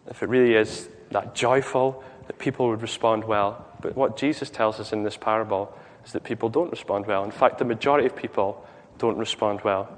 if 0.08 0.22
it 0.22 0.28
really 0.28 0.54
is 0.54 0.88
that 1.10 1.34
joyful, 1.34 2.02
that 2.26 2.38
people 2.38 2.68
would 2.68 2.82
respond 2.82 3.24
well. 3.24 3.64
But 3.80 3.94
what 3.94 4.16
Jesus 4.16 4.50
tells 4.50 4.80
us 4.80 4.92
in 4.92 5.04
this 5.04 5.16
parable 5.16 5.72
is 6.04 6.12
that 6.12 6.24
people 6.24 6.48
don't 6.48 6.70
respond 6.70 7.06
well. 7.06 7.24
In 7.24 7.30
fact, 7.30 7.58
the 7.58 7.64
majority 7.64 8.06
of 8.06 8.16
people 8.16 8.66
don't 8.98 9.18
respond 9.18 9.60
well. 9.62 9.88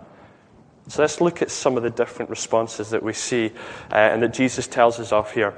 So 0.88 1.02
let's 1.02 1.20
look 1.20 1.42
at 1.42 1.50
some 1.50 1.76
of 1.76 1.82
the 1.82 1.90
different 1.90 2.30
responses 2.30 2.90
that 2.90 3.02
we 3.02 3.12
see 3.12 3.52
uh, 3.92 3.94
and 3.94 4.22
that 4.22 4.32
Jesus 4.32 4.66
tells 4.66 4.98
us 4.98 5.12
of 5.12 5.30
here. 5.32 5.54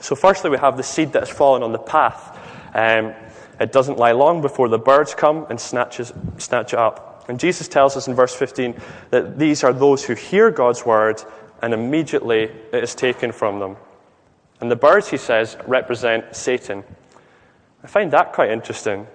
So, 0.00 0.14
firstly, 0.14 0.50
we 0.50 0.58
have 0.58 0.76
the 0.76 0.82
seed 0.82 1.12
that 1.12 1.20
has 1.20 1.30
fallen 1.30 1.62
on 1.62 1.72
the 1.72 1.78
path. 1.78 2.38
Um, 2.74 3.14
it 3.58 3.72
doesn't 3.72 3.98
lie 3.98 4.12
long 4.12 4.40
before 4.40 4.68
the 4.68 4.78
birds 4.78 5.14
come 5.14 5.46
and 5.50 5.60
snatches, 5.60 6.12
snatch 6.38 6.72
it 6.72 6.78
up. 6.78 7.24
And 7.28 7.38
Jesus 7.38 7.68
tells 7.68 7.96
us 7.96 8.08
in 8.08 8.14
verse 8.14 8.34
15 8.34 8.80
that 9.10 9.38
these 9.38 9.62
are 9.62 9.72
those 9.72 10.04
who 10.04 10.14
hear 10.14 10.50
God's 10.50 10.84
word 10.84 11.22
and 11.62 11.74
immediately 11.74 12.44
it 12.72 12.82
is 12.82 12.94
taken 12.94 13.32
from 13.32 13.58
them. 13.58 13.76
And 14.60 14.70
the 14.70 14.76
birds, 14.76 15.08
he 15.08 15.16
says, 15.16 15.56
represent 15.66 16.34
Satan. 16.34 16.84
I 17.82 17.86
find 17.86 18.10
that 18.12 18.32
quite 18.32 18.50
interesting 18.50 19.06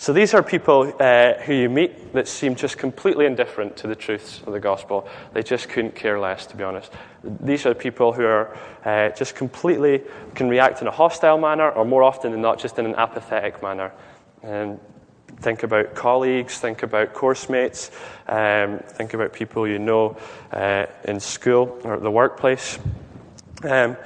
so 0.00 0.12
these 0.12 0.32
are 0.32 0.44
people 0.44 0.94
uh, 1.00 1.34
who 1.34 1.52
you 1.54 1.68
meet 1.68 2.12
that 2.12 2.28
seem 2.28 2.54
just 2.54 2.78
completely 2.78 3.26
indifferent 3.26 3.76
to 3.78 3.88
the 3.88 3.96
truths 3.96 4.40
of 4.46 4.52
the 4.52 4.60
gospel. 4.60 5.08
They 5.32 5.42
just 5.42 5.68
couldn't 5.68 5.96
care 5.96 6.20
less, 6.20 6.46
to 6.46 6.56
be 6.56 6.62
honest. 6.62 6.92
These 7.24 7.66
are 7.66 7.74
people 7.74 8.12
who 8.12 8.24
are 8.24 8.56
uh, 8.84 9.08
just 9.10 9.34
completely 9.34 10.02
can 10.36 10.48
react 10.48 10.82
in 10.82 10.86
a 10.86 10.92
hostile 10.92 11.36
manner, 11.36 11.68
or 11.70 11.84
more 11.84 12.04
often 12.04 12.30
than 12.30 12.40
not, 12.40 12.60
just 12.60 12.78
in 12.78 12.86
an 12.86 12.94
apathetic 12.94 13.60
manner. 13.60 13.90
And 14.44 14.78
think 15.40 15.64
about 15.64 15.96
colleagues, 15.96 16.58
think 16.58 16.84
about 16.84 17.12
course 17.12 17.48
mates, 17.48 17.90
um, 18.28 18.78
think 18.78 19.14
about 19.14 19.32
people 19.32 19.66
you 19.66 19.80
know 19.80 20.16
uh, 20.52 20.86
in 21.06 21.18
school 21.18 21.76
or 21.82 21.94
at 21.94 22.02
the 22.02 22.10
workplace, 22.10 22.78
um, 23.64 23.96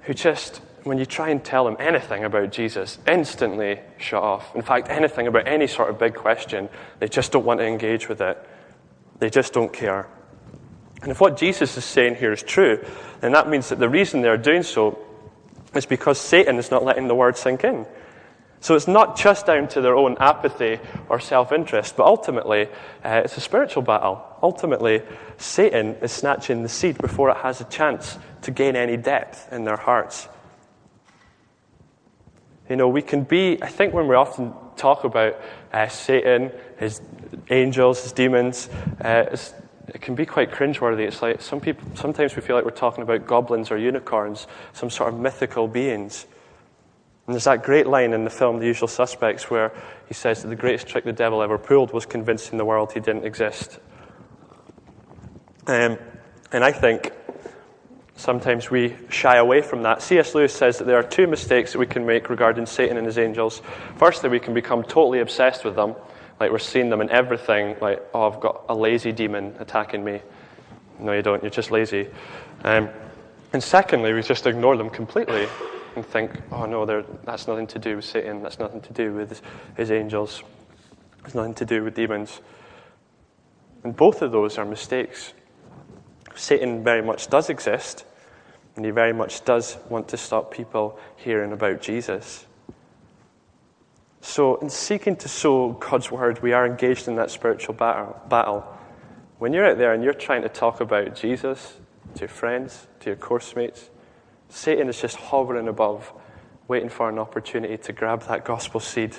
who 0.00 0.14
just 0.14 0.62
when 0.86 0.98
you 0.98 1.04
try 1.04 1.30
and 1.30 1.44
tell 1.44 1.64
them 1.64 1.76
anything 1.80 2.22
about 2.22 2.52
Jesus, 2.52 2.98
instantly 3.08 3.80
shut 3.98 4.22
off. 4.22 4.54
In 4.54 4.62
fact, 4.62 4.88
anything 4.88 5.26
about 5.26 5.48
any 5.48 5.66
sort 5.66 5.90
of 5.90 5.98
big 5.98 6.14
question, 6.14 6.68
they 7.00 7.08
just 7.08 7.32
don't 7.32 7.44
want 7.44 7.58
to 7.58 7.66
engage 7.66 8.08
with 8.08 8.20
it. 8.20 8.38
They 9.18 9.28
just 9.28 9.52
don't 9.52 9.72
care. 9.72 10.06
And 11.02 11.10
if 11.10 11.20
what 11.20 11.36
Jesus 11.36 11.76
is 11.76 11.84
saying 11.84 12.14
here 12.14 12.32
is 12.32 12.40
true, 12.40 12.84
then 13.20 13.32
that 13.32 13.48
means 13.48 13.68
that 13.70 13.80
the 13.80 13.88
reason 13.88 14.22
they're 14.22 14.36
doing 14.36 14.62
so 14.62 14.96
is 15.74 15.86
because 15.86 16.20
Satan 16.20 16.56
is 16.56 16.70
not 16.70 16.84
letting 16.84 17.08
the 17.08 17.16
word 17.16 17.36
sink 17.36 17.64
in. 17.64 17.84
So 18.60 18.76
it's 18.76 18.86
not 18.86 19.18
just 19.18 19.46
down 19.46 19.66
to 19.68 19.80
their 19.80 19.96
own 19.96 20.16
apathy 20.20 20.78
or 21.08 21.18
self 21.18 21.50
interest, 21.50 21.96
but 21.96 22.06
ultimately 22.06 22.68
uh, 23.04 23.22
it's 23.24 23.36
a 23.36 23.40
spiritual 23.40 23.82
battle. 23.82 24.24
Ultimately, 24.40 25.02
Satan 25.36 25.96
is 25.96 26.12
snatching 26.12 26.62
the 26.62 26.68
seed 26.68 26.96
before 26.98 27.30
it 27.30 27.38
has 27.38 27.60
a 27.60 27.64
chance 27.64 28.18
to 28.42 28.52
gain 28.52 28.76
any 28.76 28.96
depth 28.96 29.52
in 29.52 29.64
their 29.64 29.76
hearts. 29.76 30.28
You 32.68 32.76
know, 32.76 32.88
we 32.88 33.02
can 33.02 33.22
be, 33.22 33.58
I 33.62 33.68
think 33.68 33.94
when 33.94 34.08
we 34.08 34.16
often 34.16 34.52
talk 34.76 35.04
about 35.04 35.40
uh, 35.72 35.88
Satan, 35.88 36.50
his 36.78 37.00
angels, 37.48 38.02
his 38.02 38.12
demons, 38.12 38.68
uh, 39.00 39.36
it 39.88 40.00
can 40.00 40.14
be 40.14 40.26
quite 40.26 40.50
cringeworthy. 40.50 41.06
It's 41.06 41.22
like 41.22 41.40
some 41.40 41.60
people, 41.60 41.88
sometimes 41.94 42.34
we 42.34 42.42
feel 42.42 42.56
like 42.56 42.64
we're 42.64 42.72
talking 42.72 43.02
about 43.02 43.26
goblins 43.26 43.70
or 43.70 43.78
unicorns, 43.78 44.46
some 44.72 44.90
sort 44.90 45.14
of 45.14 45.20
mythical 45.20 45.68
beings. 45.68 46.26
And 47.26 47.34
there's 47.34 47.44
that 47.44 47.62
great 47.62 47.86
line 47.86 48.12
in 48.12 48.24
the 48.24 48.30
film 48.30 48.58
The 48.58 48.66
Usual 48.66 48.88
Suspects 48.88 49.50
where 49.50 49.72
he 50.06 50.14
says 50.14 50.42
that 50.42 50.48
the 50.48 50.56
greatest 50.56 50.86
trick 50.86 51.04
the 51.04 51.12
devil 51.12 51.42
ever 51.42 51.58
pulled 51.58 51.92
was 51.92 52.06
convincing 52.06 52.58
the 52.58 52.64
world 52.64 52.92
he 52.92 53.00
didn't 53.00 53.24
exist. 53.24 53.78
Um, 55.66 55.98
and 56.52 56.64
I 56.64 56.70
think 56.70 57.12
sometimes 58.16 58.70
we 58.70 58.96
shy 59.08 59.36
away 59.36 59.62
from 59.62 59.82
that. 59.82 60.02
C.S. 60.02 60.34
Lewis 60.34 60.54
says 60.54 60.78
that 60.78 60.84
there 60.84 60.98
are 60.98 61.02
two 61.02 61.26
mistakes 61.26 61.72
that 61.72 61.78
we 61.78 61.86
can 61.86 62.04
make 62.04 62.28
regarding 62.30 62.66
Satan 62.66 62.96
and 62.96 63.06
his 63.06 63.18
angels. 63.18 63.62
Firstly, 63.96 64.28
we 64.28 64.40
can 64.40 64.54
become 64.54 64.82
totally 64.82 65.20
obsessed 65.20 65.64
with 65.64 65.76
them 65.76 65.94
like 66.40 66.50
we're 66.50 66.58
seeing 66.58 66.90
them 66.90 67.00
in 67.00 67.10
everything, 67.10 67.76
like, 67.80 68.02
oh, 68.12 68.30
I've 68.30 68.40
got 68.40 68.64
a 68.68 68.74
lazy 68.74 69.12
demon 69.12 69.54
attacking 69.58 70.04
me. 70.04 70.20
No, 70.98 71.12
you 71.12 71.22
don't, 71.22 71.42
you're 71.42 71.50
just 71.50 71.70
lazy. 71.70 72.08
Um, 72.64 72.88
and 73.52 73.62
secondly, 73.62 74.12
we 74.12 74.22
just 74.22 74.46
ignore 74.46 74.76
them 74.76 74.90
completely 74.90 75.48
and 75.94 76.04
think, 76.04 76.30
oh 76.52 76.66
no, 76.66 76.84
that's 77.24 77.48
nothing 77.48 77.66
to 77.68 77.78
do 77.78 77.96
with 77.96 78.04
Satan, 78.04 78.42
that's 78.42 78.58
nothing 78.58 78.82
to 78.82 78.92
do 78.92 79.14
with 79.14 79.30
his, 79.30 79.42
his 79.76 79.90
angels, 79.90 80.42
it's 81.24 81.34
nothing 81.34 81.54
to 81.54 81.64
do 81.64 81.82
with 81.82 81.94
demons. 81.94 82.40
And 83.82 83.96
both 83.96 84.20
of 84.20 84.32
those 84.32 84.58
are 84.58 84.64
mistakes. 84.64 85.32
Satan 86.36 86.84
very 86.84 87.02
much 87.02 87.28
does 87.28 87.50
exist, 87.50 88.04
and 88.76 88.84
he 88.84 88.90
very 88.90 89.12
much 89.12 89.44
does 89.44 89.78
want 89.88 90.08
to 90.08 90.16
stop 90.16 90.52
people 90.52 90.98
hearing 91.16 91.52
about 91.52 91.80
Jesus. 91.80 92.46
So, 94.20 94.56
in 94.56 94.68
seeking 94.68 95.16
to 95.16 95.28
sow 95.28 95.72
God's 95.72 96.10
word, 96.10 96.42
we 96.42 96.52
are 96.52 96.66
engaged 96.66 97.08
in 97.08 97.16
that 97.16 97.30
spiritual 97.30 97.74
battle. 97.74 98.66
When 99.38 99.52
you're 99.52 99.66
out 99.66 99.78
there 99.78 99.94
and 99.94 100.02
you're 100.02 100.12
trying 100.12 100.42
to 100.42 100.48
talk 100.48 100.80
about 100.80 101.14
Jesus 101.14 101.76
to 102.14 102.20
your 102.20 102.28
friends, 102.28 102.86
to 103.00 103.10
your 103.10 103.16
course 103.16 103.54
mates, 103.56 103.90
Satan 104.48 104.88
is 104.88 105.00
just 105.00 105.16
hovering 105.16 105.68
above, 105.68 106.12
waiting 106.68 106.88
for 106.88 107.08
an 107.08 107.18
opportunity 107.18 107.76
to 107.78 107.92
grab 107.92 108.22
that 108.24 108.44
gospel 108.44 108.80
seed 108.80 109.16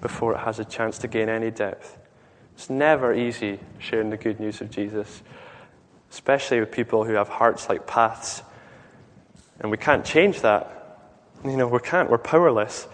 before 0.00 0.34
it 0.34 0.38
has 0.38 0.58
a 0.58 0.64
chance 0.64 0.98
to 0.98 1.08
gain 1.08 1.28
any 1.28 1.50
depth. 1.50 1.98
It's 2.54 2.70
never 2.70 3.14
easy 3.14 3.58
sharing 3.78 4.10
the 4.10 4.16
good 4.16 4.38
news 4.38 4.60
of 4.60 4.70
Jesus, 4.70 5.22
especially 6.14 6.60
with 6.60 6.70
people 6.70 7.02
who 7.02 7.14
have 7.14 7.28
hearts 7.28 7.68
like 7.68 7.88
paths. 7.88 8.40
And 9.58 9.68
we 9.68 9.76
can't 9.76 10.04
change 10.04 10.42
that. 10.42 11.00
You 11.44 11.56
know, 11.56 11.66
we 11.66 11.80
can't. 11.80 12.08
We're 12.08 12.18
powerless. 12.18 12.86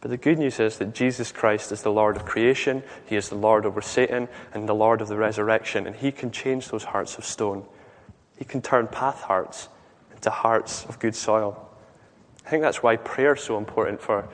But 0.00 0.10
the 0.10 0.16
good 0.16 0.38
news 0.38 0.60
is 0.60 0.78
that 0.78 0.94
Jesus 0.94 1.32
Christ 1.32 1.72
is 1.72 1.82
the 1.82 1.90
Lord 1.90 2.14
of 2.14 2.24
creation, 2.24 2.84
He 3.06 3.16
is 3.16 3.28
the 3.28 3.34
Lord 3.34 3.66
over 3.66 3.82
Satan, 3.82 4.28
and 4.54 4.68
the 4.68 4.74
Lord 4.74 5.00
of 5.00 5.08
the 5.08 5.16
resurrection, 5.16 5.88
and 5.88 5.96
He 5.96 6.12
can 6.12 6.30
change 6.30 6.68
those 6.68 6.84
hearts 6.84 7.18
of 7.18 7.24
stone. 7.24 7.64
He 8.38 8.44
can 8.44 8.62
turn 8.62 8.86
path 8.86 9.22
hearts 9.22 9.68
into 10.14 10.30
hearts 10.30 10.84
of 10.84 11.00
good 11.00 11.16
soil. 11.16 11.68
I 12.46 12.50
think 12.50 12.62
that's 12.62 12.80
why 12.80 12.94
prayer 12.94 13.34
is 13.34 13.42
so 13.42 13.58
important 13.58 14.00
for 14.00 14.28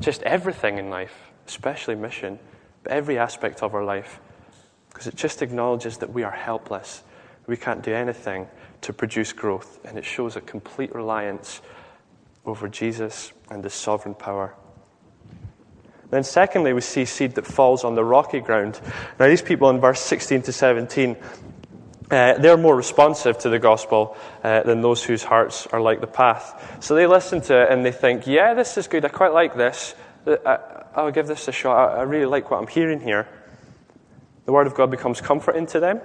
just 0.00 0.20
everything 0.24 0.78
in 0.78 0.90
life, 0.90 1.14
especially 1.46 1.94
mission, 1.94 2.40
but 2.82 2.90
every 2.90 3.18
aspect 3.18 3.62
of 3.62 3.72
our 3.72 3.84
life, 3.84 4.18
because 4.90 5.06
it 5.06 5.14
just 5.14 5.42
acknowledges 5.42 5.98
that 5.98 6.12
we 6.12 6.24
are 6.24 6.32
helpless. 6.32 7.04
We 7.46 7.56
can't 7.56 7.82
do 7.82 7.92
anything 7.94 8.46
to 8.82 8.92
produce 8.92 9.32
growth, 9.32 9.78
and 9.84 9.98
it 9.98 10.04
shows 10.04 10.36
a 10.36 10.40
complete 10.40 10.94
reliance 10.94 11.60
over 12.44 12.68
Jesus 12.68 13.32
and 13.50 13.62
His 13.62 13.74
sovereign 13.74 14.14
power. 14.14 14.54
Then, 16.10 16.24
secondly, 16.24 16.72
we 16.74 16.82
see 16.82 17.06
seed 17.06 17.36
that 17.36 17.46
falls 17.46 17.84
on 17.84 17.94
the 17.94 18.04
rocky 18.04 18.40
ground. 18.40 18.78
Now, 19.18 19.28
these 19.28 19.40
people 19.40 19.70
in 19.70 19.80
verse 19.80 20.00
16 20.00 20.42
to 20.42 20.52
17, 20.52 21.16
uh, 22.10 22.34
they're 22.34 22.58
more 22.58 22.76
responsive 22.76 23.38
to 23.38 23.48
the 23.48 23.58
gospel 23.58 24.16
uh, 24.44 24.62
than 24.64 24.82
those 24.82 25.02
whose 25.02 25.22
hearts 25.22 25.66
are 25.68 25.80
like 25.80 26.02
the 26.02 26.06
path. 26.06 26.76
So 26.80 26.94
they 26.94 27.06
listen 27.06 27.40
to 27.42 27.62
it 27.62 27.72
and 27.72 27.82
they 27.82 27.92
think, 27.92 28.26
yeah, 28.26 28.52
this 28.52 28.76
is 28.76 28.86
good. 28.88 29.06
I 29.06 29.08
quite 29.08 29.32
like 29.32 29.56
this. 29.56 29.94
Uh, 30.26 30.58
I'll 30.94 31.10
give 31.10 31.26
this 31.26 31.48
a 31.48 31.52
shot. 31.52 31.96
I 31.98 32.02
really 32.02 32.26
like 32.26 32.50
what 32.50 32.60
I'm 32.60 32.66
hearing 32.66 33.00
here. 33.00 33.26
The 34.44 34.52
word 34.52 34.66
of 34.66 34.74
God 34.74 34.90
becomes 34.90 35.22
comforting 35.22 35.64
to 35.68 35.80
them. 35.80 36.00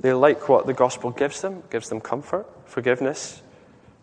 They 0.00 0.12
like 0.12 0.48
what 0.48 0.66
the 0.66 0.74
gospel 0.74 1.10
gives 1.10 1.40
them, 1.40 1.58
it 1.58 1.70
gives 1.70 1.88
them 1.88 2.00
comfort, 2.00 2.46
forgiveness, 2.66 3.42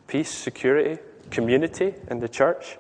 peace, 0.08 0.30
security, 0.30 1.02
community 1.32 1.94
in 2.10 2.20
the 2.20 2.28
church. 2.28 2.78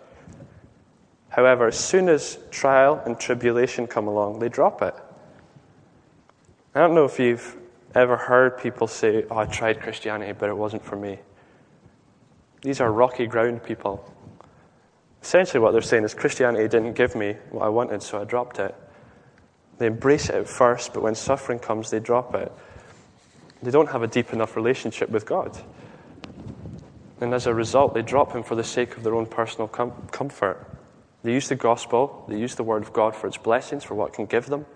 However, 1.29 1.67
as 1.67 1.77
soon 1.77 2.09
as 2.09 2.37
trial 2.51 3.01
and 3.05 3.19
tribulation 3.19 3.87
come 3.87 4.07
along, 4.07 4.39
they 4.39 4.49
drop 4.49 4.81
it. 4.81 4.95
I 6.73 6.79
don't 6.79 6.93
know 6.93 7.05
if 7.05 7.19
you've 7.19 7.57
ever 7.93 8.17
heard 8.17 8.57
people 8.57 8.87
say, 8.87 9.25
Oh, 9.31 9.37
I 9.37 9.45
tried 9.45 9.79
Christianity, 9.79 10.33
but 10.33 10.49
it 10.49 10.57
wasn't 10.57 10.83
for 10.83 10.97
me. 10.97 11.19
These 12.61 12.81
are 12.81 12.91
rocky 12.91 13.27
ground 13.27 13.63
people. 13.63 14.11
Essentially, 15.21 15.59
what 15.61 15.71
they're 15.71 15.81
saying 15.81 16.03
is 16.03 16.13
Christianity 16.13 16.67
didn't 16.67 16.93
give 16.93 17.15
me 17.15 17.37
what 17.51 17.63
I 17.65 17.69
wanted, 17.69 18.03
so 18.03 18.19
I 18.19 18.25
dropped 18.25 18.59
it. 18.59 18.75
They 19.77 19.87
embrace 19.87 20.29
it 20.29 20.35
at 20.35 20.47
first, 20.47 20.93
but 20.93 21.01
when 21.01 21.15
suffering 21.15 21.59
comes, 21.59 21.89
they 21.89 21.99
drop 21.99 22.35
it. 22.35 22.51
They 23.65 23.71
don't 23.71 23.89
have 23.89 24.03
a 24.03 24.07
deep 24.07 24.31
enough 24.31 24.55
relationship 24.55 25.09
with 25.09 25.25
God. 25.25 25.57
And 27.19 27.33
as 27.33 27.47
a 27.47 27.53
result, 27.53 27.95
they 27.95 28.03
drop 28.03 28.31
Him 28.31 28.43
for 28.43 28.53
the 28.53 28.63
sake 28.63 28.95
of 28.95 29.01
their 29.01 29.15
own 29.15 29.25
personal 29.25 29.67
com- 29.67 30.07
comfort. 30.11 30.63
They 31.23 31.33
use 31.33 31.49
the 31.49 31.55
gospel, 31.55 32.25
they 32.29 32.37
use 32.37 32.53
the 32.53 32.63
word 32.63 32.83
of 32.83 32.93
God 32.93 33.15
for 33.15 33.25
its 33.25 33.37
blessings, 33.37 33.83
for 33.83 33.95
what 33.95 34.09
it 34.09 34.13
can 34.13 34.27
give 34.27 34.45
them. 34.45 34.67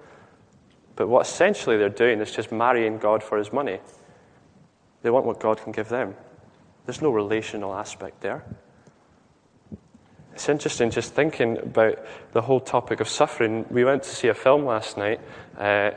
But 0.96 1.08
what 1.08 1.27
essentially 1.27 1.77
they're 1.77 1.89
doing 1.89 2.19
is 2.19 2.31
just 2.31 2.51
marrying 2.51 2.98
God 2.98 3.22
for 3.22 3.38
his 3.38 3.53
money. 3.53 3.79
They 5.03 5.12
want 5.12 5.27
what 5.27 5.39
God 5.39 5.62
can 5.62 5.72
give 5.72 5.89
them. 5.89 6.15
There's 6.88 7.03
no 7.03 7.12
relational 7.12 7.75
aspect 7.75 8.22
there. 8.22 8.43
It's 10.34 10.50
interesting 10.50 10.89
just 10.89 11.13
thinking 11.13 11.60
about 11.60 12.03
the 12.31 12.41
whole 12.41 12.60
topic 12.60 13.01
of 13.01 13.08
suffering. 13.08 13.67
We 13.69 13.84
went 13.84 14.01
to 14.01 14.10
see 14.10 14.29
a 14.29 14.34
film 14.34 14.65
last 14.65 14.98
night 14.98 15.19
uh, 15.60 15.91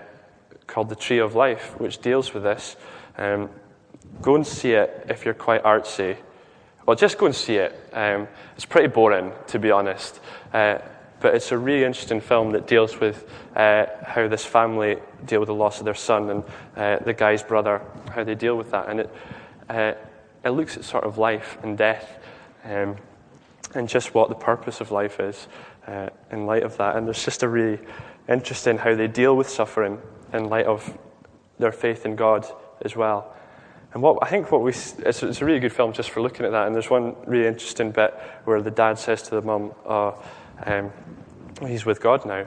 called 0.66 0.88
The 0.88 0.96
Tree 0.96 1.18
of 1.18 1.34
Life, 1.34 1.78
which 1.78 1.98
deals 1.98 2.34
with 2.34 2.42
this. 2.42 2.76
Um, 3.16 3.50
go 4.20 4.34
and 4.36 4.46
see 4.46 4.72
it 4.72 5.06
if 5.08 5.24
you're 5.24 5.34
quite 5.34 5.62
artsy. 5.62 6.16
Well, 6.86 6.96
just 6.96 7.18
go 7.18 7.26
and 7.26 7.34
see 7.34 7.56
it. 7.56 7.72
Um, 7.92 8.26
it's 8.56 8.64
pretty 8.64 8.88
boring, 8.88 9.32
to 9.48 9.58
be 9.58 9.70
honest. 9.70 10.20
Uh, 10.52 10.78
but 11.20 11.36
it's 11.36 11.52
a 11.52 11.58
really 11.58 11.84
interesting 11.84 12.20
film 12.20 12.50
that 12.52 12.66
deals 12.66 12.98
with 12.98 13.28
uh, 13.54 13.86
how 14.04 14.26
this 14.26 14.44
family 14.44 14.96
deal 15.24 15.38
with 15.38 15.46
the 15.46 15.54
loss 15.54 15.78
of 15.78 15.84
their 15.84 15.94
son 15.94 16.30
and 16.30 16.44
uh, 16.76 16.98
the 17.04 17.12
guy's 17.12 17.44
brother, 17.44 17.80
how 18.10 18.24
they 18.24 18.34
deal 18.34 18.56
with 18.56 18.72
that. 18.72 18.88
And 18.88 19.00
it, 19.00 19.10
uh, 19.68 19.92
it 20.44 20.50
looks 20.50 20.76
at 20.76 20.84
sort 20.84 21.04
of 21.04 21.18
life 21.18 21.58
and 21.62 21.78
death 21.78 22.18
um, 22.64 22.96
and 23.74 23.88
just 23.88 24.14
what 24.14 24.28
the 24.28 24.34
purpose 24.34 24.80
of 24.80 24.90
life 24.90 25.20
is 25.20 25.46
uh, 25.86 26.08
in 26.32 26.46
light 26.46 26.64
of 26.64 26.76
that. 26.78 26.96
And 26.96 27.06
there's 27.06 27.24
just 27.24 27.44
a 27.44 27.48
really 27.48 27.78
interesting 28.28 28.78
how 28.78 28.96
they 28.96 29.06
deal 29.06 29.36
with 29.36 29.48
suffering 29.48 30.00
in 30.32 30.48
light 30.48 30.66
of 30.66 30.96
their 31.58 31.72
faith 31.72 32.04
in 32.06 32.16
God 32.16 32.46
as 32.82 32.96
well. 32.96 33.34
And 33.92 34.02
what 34.02 34.18
I 34.22 34.28
think 34.28 34.50
what 34.50 34.62
we 34.62 34.70
it's, 34.70 35.22
it's, 35.22 35.42
a 35.42 35.44
really 35.44 35.60
good 35.60 35.72
film 35.72 35.92
just 35.92 36.10
for 36.10 36.22
looking 36.22 36.46
at 36.46 36.52
that. 36.52 36.66
And 36.66 36.74
there's 36.74 36.90
one 36.90 37.14
really 37.26 37.46
interesting 37.46 37.90
bit 37.90 38.14
where 38.44 38.62
the 38.62 38.70
dad 38.70 38.98
says 38.98 39.22
to 39.24 39.30
the 39.30 39.42
mum, 39.42 39.72
oh, 39.84 40.22
um, 40.64 40.90
"He's 41.66 41.84
with 41.84 42.00
God 42.00 42.24
now," 42.24 42.46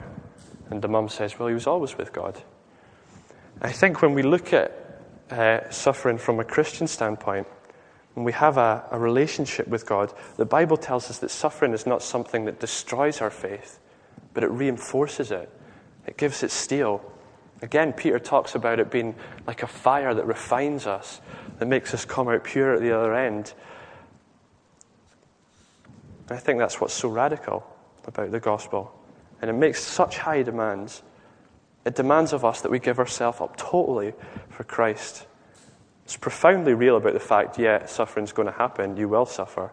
and 0.70 0.82
the 0.82 0.88
mum 0.88 1.08
says, 1.08 1.38
"Well, 1.38 1.48
he 1.48 1.54
was 1.54 1.66
always 1.66 1.96
with 1.96 2.12
God." 2.12 2.42
I 3.62 3.70
think 3.70 4.02
when 4.02 4.12
we 4.12 4.22
look 4.22 4.52
at 4.52 5.02
uh, 5.30 5.70
suffering 5.70 6.18
from 6.18 6.40
a 6.40 6.44
Christian 6.44 6.86
standpoint, 6.86 7.46
when 8.14 8.24
we 8.24 8.32
have 8.32 8.56
a, 8.58 8.84
a 8.90 8.98
relationship 8.98 9.68
with 9.68 9.86
God, 9.86 10.12
the 10.36 10.44
Bible 10.44 10.76
tells 10.76 11.10
us 11.10 11.18
that 11.18 11.30
suffering 11.30 11.72
is 11.72 11.86
not 11.86 12.02
something 12.02 12.44
that 12.46 12.60
destroys 12.60 13.20
our 13.20 13.30
faith, 13.30 13.78
but 14.34 14.42
it 14.42 14.50
reinforces 14.50 15.30
it. 15.30 15.50
It 16.06 16.16
gives 16.16 16.42
it 16.42 16.50
steel. 16.50 17.02
Again, 17.62 17.92
Peter 17.92 18.18
talks 18.18 18.54
about 18.54 18.80
it 18.80 18.90
being 18.90 19.14
like 19.46 19.62
a 19.62 19.66
fire 19.66 20.12
that 20.12 20.26
refines 20.26 20.86
us, 20.86 21.20
that 21.58 21.66
makes 21.66 21.94
us 21.94 22.04
come 22.04 22.28
out 22.28 22.44
pure 22.44 22.74
at 22.74 22.80
the 22.80 22.92
other 22.92 23.14
end. 23.14 23.54
And 26.28 26.36
I 26.36 26.40
think 26.40 26.58
that's 26.58 26.80
what's 26.80 26.94
so 26.94 27.08
radical 27.08 27.66
about 28.06 28.30
the 28.30 28.40
gospel. 28.40 28.92
And 29.40 29.48
it 29.48 29.54
makes 29.54 29.82
such 29.82 30.18
high 30.18 30.42
demands. 30.42 31.02
It 31.84 31.94
demands 31.94 32.32
of 32.32 32.44
us 32.44 32.60
that 32.62 32.70
we 32.70 32.78
give 32.78 32.98
ourselves 32.98 33.40
up 33.40 33.56
totally 33.56 34.12
for 34.48 34.64
Christ. 34.64 35.26
It's 36.04 36.16
profoundly 36.16 36.74
real 36.74 36.96
about 36.96 37.14
the 37.14 37.20
fact, 37.20 37.58
yeah, 37.58 37.86
suffering's 37.86 38.32
going 38.32 38.46
to 38.46 38.52
happen. 38.52 38.96
You 38.96 39.08
will 39.08 39.26
suffer. 39.26 39.72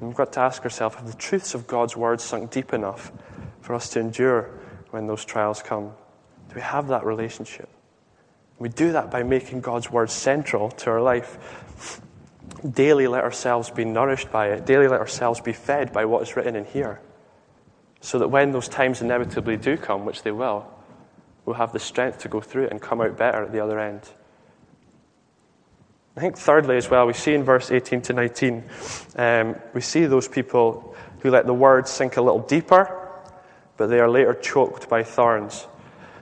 And 0.00 0.08
we've 0.08 0.16
got 0.16 0.32
to 0.34 0.40
ask 0.40 0.62
ourselves 0.64 0.96
have 0.96 1.06
the 1.06 1.16
truths 1.16 1.54
of 1.54 1.66
God's 1.66 1.96
word 1.96 2.20
sunk 2.20 2.50
deep 2.50 2.72
enough 2.72 3.12
for 3.60 3.74
us 3.74 3.88
to 3.90 4.00
endure 4.00 4.50
when 4.90 5.06
those 5.06 5.24
trials 5.24 5.62
come? 5.62 5.92
We 6.56 6.62
have 6.62 6.88
that 6.88 7.04
relationship? 7.04 7.68
We 8.58 8.70
do 8.70 8.92
that 8.92 9.10
by 9.10 9.22
making 9.22 9.60
God's 9.60 9.90
word 9.90 10.10
central 10.10 10.70
to 10.70 10.90
our 10.90 11.02
life. 11.02 12.00
Daily 12.66 13.06
let 13.06 13.24
ourselves 13.24 13.68
be 13.68 13.84
nourished 13.84 14.32
by 14.32 14.46
it. 14.48 14.64
Daily 14.64 14.88
let 14.88 14.98
ourselves 14.98 15.38
be 15.38 15.52
fed 15.52 15.92
by 15.92 16.06
what 16.06 16.22
is 16.22 16.34
written 16.34 16.56
in 16.56 16.64
here. 16.64 16.98
So 18.00 18.20
that 18.20 18.28
when 18.28 18.52
those 18.52 18.68
times 18.68 19.02
inevitably 19.02 19.58
do 19.58 19.76
come, 19.76 20.06
which 20.06 20.22
they 20.22 20.30
will, 20.30 20.66
we'll 21.44 21.56
have 21.56 21.74
the 21.74 21.78
strength 21.78 22.20
to 22.20 22.28
go 22.28 22.40
through 22.40 22.64
it 22.64 22.70
and 22.70 22.80
come 22.80 23.02
out 23.02 23.18
better 23.18 23.42
at 23.42 23.52
the 23.52 23.60
other 23.60 23.78
end. 23.78 24.08
I 26.16 26.20
think, 26.20 26.38
thirdly, 26.38 26.78
as 26.78 26.88
well, 26.88 27.06
we 27.06 27.12
see 27.12 27.34
in 27.34 27.44
verse 27.44 27.70
18 27.70 28.00
to 28.00 28.14
19, 28.14 28.64
um, 29.16 29.56
we 29.74 29.82
see 29.82 30.06
those 30.06 30.26
people 30.26 30.96
who 31.20 31.30
let 31.30 31.44
the 31.44 31.52
word 31.52 31.86
sink 31.86 32.16
a 32.16 32.22
little 32.22 32.40
deeper, 32.40 33.10
but 33.76 33.88
they 33.88 34.00
are 34.00 34.08
later 34.08 34.32
choked 34.32 34.88
by 34.88 35.02
thorns. 35.02 35.66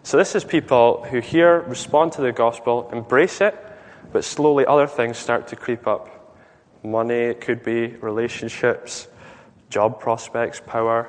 So, 0.05 0.19
this 0.19 0.35
is 0.35 0.45
people 0.45 1.03
who 1.05 1.21
hear, 1.21 1.61
respond 1.61 2.13
to 2.13 2.21
the 2.21 2.31
gospel, 2.31 2.91
embrace 2.93 3.41
it, 3.41 3.57
but 4.13 4.23
slowly 4.23 4.67
other 4.67 4.87
things 4.87 5.17
start 5.17 5.49
to 5.49 5.57
creep 5.57 5.87
up. 5.87 6.37
Money, 6.83 7.15
it 7.15 7.41
could 7.41 7.63
be, 7.65 7.87
relationships, 7.87 9.09
job 9.71 9.99
prospects, 9.99 10.61
power. 10.67 11.09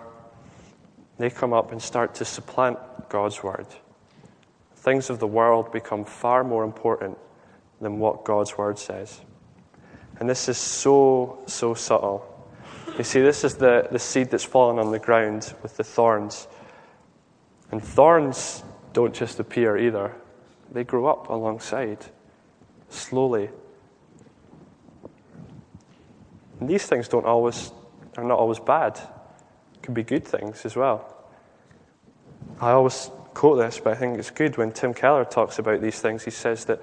They 1.17 1.29
come 1.29 1.51
up 1.51 1.73
and 1.73 1.81
start 1.81 2.15
to 2.15 2.25
supplant 2.25 2.79
God's 3.09 3.43
word. 3.43 3.67
Things 4.77 5.09
of 5.09 5.19
the 5.19 5.27
world 5.27 5.73
become 5.73 6.05
far 6.05 6.45
more 6.45 6.63
important 6.63 7.17
than 7.81 7.99
what 7.99 8.23
God's 8.23 8.57
word 8.57 8.79
says. 8.79 9.19
And 10.21 10.29
this 10.29 10.47
is 10.47 10.57
so, 10.57 11.43
so 11.47 11.73
subtle. 11.73 12.25
You 12.97 13.03
see, 13.03 13.21
this 13.21 13.43
is 13.43 13.55
the, 13.55 13.89
the 13.91 13.99
seed 13.99 14.31
that's 14.31 14.45
fallen 14.45 14.79
on 14.79 14.93
the 14.93 14.99
ground 14.99 15.53
with 15.63 15.75
the 15.75 15.83
thorns. 15.83 16.47
And 17.71 17.83
thorns 17.83 18.63
don't 18.95 19.13
just 19.13 19.41
appear 19.41 19.77
either, 19.77 20.15
they 20.71 20.85
grow 20.85 21.05
up 21.05 21.29
alongside, 21.29 22.05
slowly. 22.87 23.49
And 26.61 26.69
these 26.69 26.85
things 26.85 27.09
don't 27.09 27.25
always, 27.25 27.71
are 28.15 28.23
not 28.23 28.39
always 28.39 28.59
bad, 28.59 28.97
it 29.75 29.83
can 29.83 29.93
be 29.93 30.01
good 30.01 30.25
things 30.25 30.65
as 30.65 30.77
well. 30.77 31.13
I 32.61 32.71
always 32.71 33.11
quote 33.33 33.57
this, 33.57 33.81
but 33.83 33.91
I 33.91 33.97
think 33.97 34.17
it's 34.17 34.31
good 34.31 34.55
when 34.55 34.71
Tim 34.71 34.93
Keller 34.93 35.25
talks 35.25 35.59
about 35.59 35.81
these 35.81 35.99
things. 35.99 36.23
He 36.23 36.31
says 36.31 36.63
that 36.65 36.81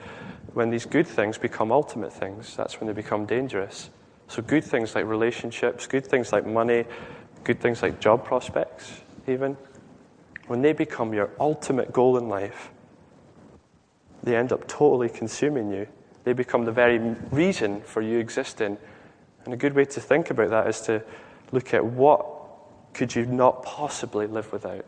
when 0.52 0.68
these 0.68 0.84
good 0.84 1.06
things 1.06 1.38
become 1.38 1.72
ultimate 1.72 2.12
things, 2.12 2.54
that's 2.54 2.78
when 2.78 2.88
they 2.88 2.92
become 2.92 3.24
dangerous. 3.24 3.88
So, 4.28 4.42
good 4.42 4.64
things 4.64 4.94
like 4.94 5.06
relationships, 5.06 5.86
good 5.86 6.06
things 6.06 6.30
like 6.30 6.46
money, 6.46 6.84
good 7.44 7.58
things 7.58 7.80
like 7.80 8.00
job 8.00 8.22
prospects, 8.24 9.00
even, 9.26 9.56
when 10.46 10.62
they 10.62 10.72
become 10.72 11.12
your 11.12 11.30
ultimate 11.38 11.92
goal 11.92 12.16
in 12.18 12.28
life, 12.28 12.70
they 14.22 14.36
end 14.36 14.52
up 14.52 14.68
totally 14.68 15.08
consuming 15.08 15.72
you. 15.72 15.86
They 16.24 16.32
become 16.32 16.64
the 16.64 16.72
very 16.72 16.98
reason 17.30 17.80
for 17.82 18.00
you 18.02 18.18
existing. 18.18 18.78
And 19.44 19.54
a 19.54 19.56
good 19.56 19.74
way 19.74 19.84
to 19.86 20.00
think 20.00 20.30
about 20.30 20.50
that 20.50 20.68
is 20.68 20.80
to 20.82 21.02
look 21.50 21.74
at 21.74 21.84
what 21.84 22.26
could 22.94 23.14
you 23.14 23.26
not 23.26 23.62
possibly 23.62 24.26
live 24.26 24.52
without? 24.52 24.84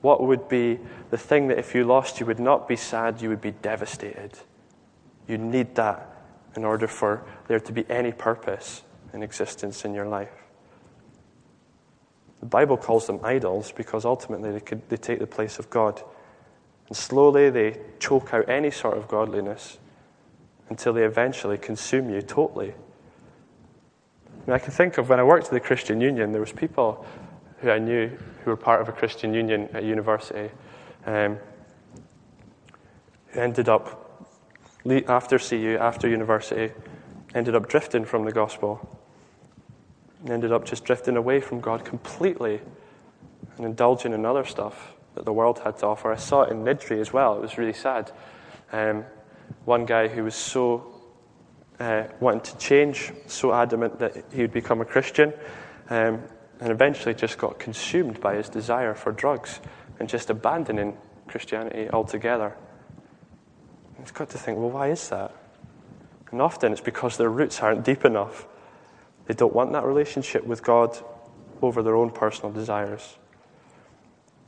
What 0.00 0.22
would 0.22 0.48
be 0.48 0.78
the 1.10 1.18
thing 1.18 1.48
that 1.48 1.58
if 1.58 1.74
you 1.74 1.84
lost, 1.84 2.20
you 2.20 2.26
would 2.26 2.38
not 2.38 2.68
be 2.68 2.76
sad, 2.76 3.20
you 3.20 3.28
would 3.30 3.40
be 3.40 3.50
devastated? 3.50 4.38
You 5.26 5.38
need 5.38 5.74
that 5.74 6.08
in 6.54 6.64
order 6.64 6.86
for 6.86 7.24
there 7.48 7.60
to 7.60 7.72
be 7.72 7.84
any 7.90 8.12
purpose 8.12 8.82
in 9.12 9.22
existence 9.22 9.84
in 9.84 9.94
your 9.94 10.06
life. 10.06 10.47
The 12.40 12.46
Bible 12.46 12.76
calls 12.76 13.06
them 13.06 13.20
idols 13.22 13.72
because 13.72 14.04
ultimately 14.04 14.52
they, 14.52 14.60
could, 14.60 14.88
they 14.88 14.96
take 14.96 15.18
the 15.18 15.26
place 15.26 15.58
of 15.58 15.70
God. 15.70 16.02
And 16.88 16.96
slowly 16.96 17.50
they 17.50 17.78
choke 17.98 18.32
out 18.32 18.48
any 18.48 18.70
sort 18.70 18.96
of 18.96 19.08
godliness 19.08 19.78
until 20.70 20.92
they 20.92 21.04
eventually 21.04 21.58
consume 21.58 22.10
you 22.10 22.22
totally. 22.22 22.70
I, 22.70 24.50
mean, 24.50 24.54
I 24.54 24.58
can 24.58 24.72
think 24.72 24.98
of 24.98 25.08
when 25.08 25.18
I 25.18 25.24
worked 25.24 25.46
at 25.46 25.52
the 25.52 25.60
Christian 25.60 26.00
Union, 26.00 26.32
there 26.32 26.40
was 26.40 26.52
people 26.52 27.04
who 27.60 27.70
I 27.70 27.78
knew 27.78 28.08
who 28.44 28.50
were 28.50 28.56
part 28.56 28.80
of 28.80 28.88
a 28.88 28.92
Christian 28.92 29.34
Union 29.34 29.68
at 29.72 29.82
university 29.82 30.50
um, 31.06 31.38
who 33.28 33.40
ended 33.40 33.68
up 33.68 34.04
after 35.06 35.38
CU, 35.38 35.76
after 35.78 36.08
university, 36.08 36.72
ended 37.34 37.54
up 37.54 37.68
drifting 37.68 38.04
from 38.04 38.24
the 38.24 38.32
gospel. 38.32 38.98
And 40.20 40.30
ended 40.30 40.52
up 40.52 40.64
just 40.64 40.84
drifting 40.84 41.16
away 41.16 41.40
from 41.40 41.60
God 41.60 41.84
completely 41.84 42.60
and 43.56 43.66
indulging 43.66 44.12
in 44.12 44.24
other 44.24 44.44
stuff 44.44 44.94
that 45.14 45.24
the 45.24 45.32
world 45.32 45.60
had 45.60 45.78
to 45.78 45.86
offer. 45.86 46.12
I 46.12 46.16
saw 46.16 46.42
it 46.42 46.50
in 46.50 46.64
Niddrie 46.64 47.00
as 47.00 47.12
well. 47.12 47.36
It 47.36 47.40
was 47.40 47.58
really 47.58 47.72
sad. 47.72 48.12
Um, 48.72 49.04
one 49.64 49.86
guy 49.86 50.08
who 50.08 50.24
was 50.24 50.34
so 50.34 50.86
uh, 51.80 52.04
wanting 52.20 52.40
to 52.42 52.58
change, 52.58 53.12
so 53.26 53.52
adamant 53.52 53.98
that 53.98 54.24
he 54.32 54.42
would 54.42 54.52
become 54.52 54.80
a 54.80 54.84
Christian, 54.84 55.32
um, 55.90 56.22
and 56.60 56.72
eventually 56.72 57.14
just 57.14 57.38
got 57.38 57.58
consumed 57.58 58.20
by 58.20 58.34
his 58.34 58.48
desire 58.48 58.94
for 58.94 59.12
drugs 59.12 59.60
and 60.00 60.08
just 60.08 60.30
abandoning 60.30 60.96
Christianity 61.26 61.88
altogether. 61.90 62.56
It's 64.00 64.10
got 64.10 64.30
to 64.30 64.38
think, 64.38 64.58
well, 64.58 64.70
why 64.70 64.88
is 64.88 65.08
that? 65.08 65.32
And 66.30 66.42
often 66.42 66.72
it's 66.72 66.80
because 66.80 67.16
their 67.16 67.30
roots 67.30 67.60
aren't 67.60 67.84
deep 67.84 68.04
enough. 68.04 68.46
They 69.28 69.34
don't 69.34 69.52
want 69.52 69.72
that 69.72 69.84
relationship 69.84 70.44
with 70.44 70.64
God 70.64 70.98
over 71.60 71.82
their 71.82 71.94
own 71.94 72.10
personal 72.10 72.50
desires. 72.50 73.18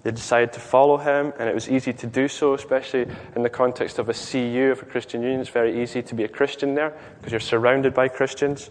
They 0.03 0.11
decided 0.11 0.55
to 0.55 0.61
follow 0.61 0.97
him, 0.97 1.35
and 1.39 1.51
it 1.51 1.55
was 1.55 1.69
easy 1.69 1.93
to 1.93 2.07
do 2.07 2.29
so, 2.29 2.55
especially 2.55 3.07
in 3.37 3.43
the 3.43 3.51
context 3.51 3.99
of 3.99 4.09
a 4.09 4.15
CU, 4.15 4.71
of 4.73 4.81
a 4.81 4.87
Christian 4.87 5.21
union. 5.21 5.41
It's 5.41 5.51
very 5.51 5.83
easy 5.83 6.03
to 6.03 6.15
be 6.15 6.25
a 6.25 6.29
Christian 6.29 6.75
there 6.75 6.99
because 7.19 7.33
you're 7.33 7.41
surrounded 7.41 7.93
by 7.93 8.09
Christians. 8.09 8.71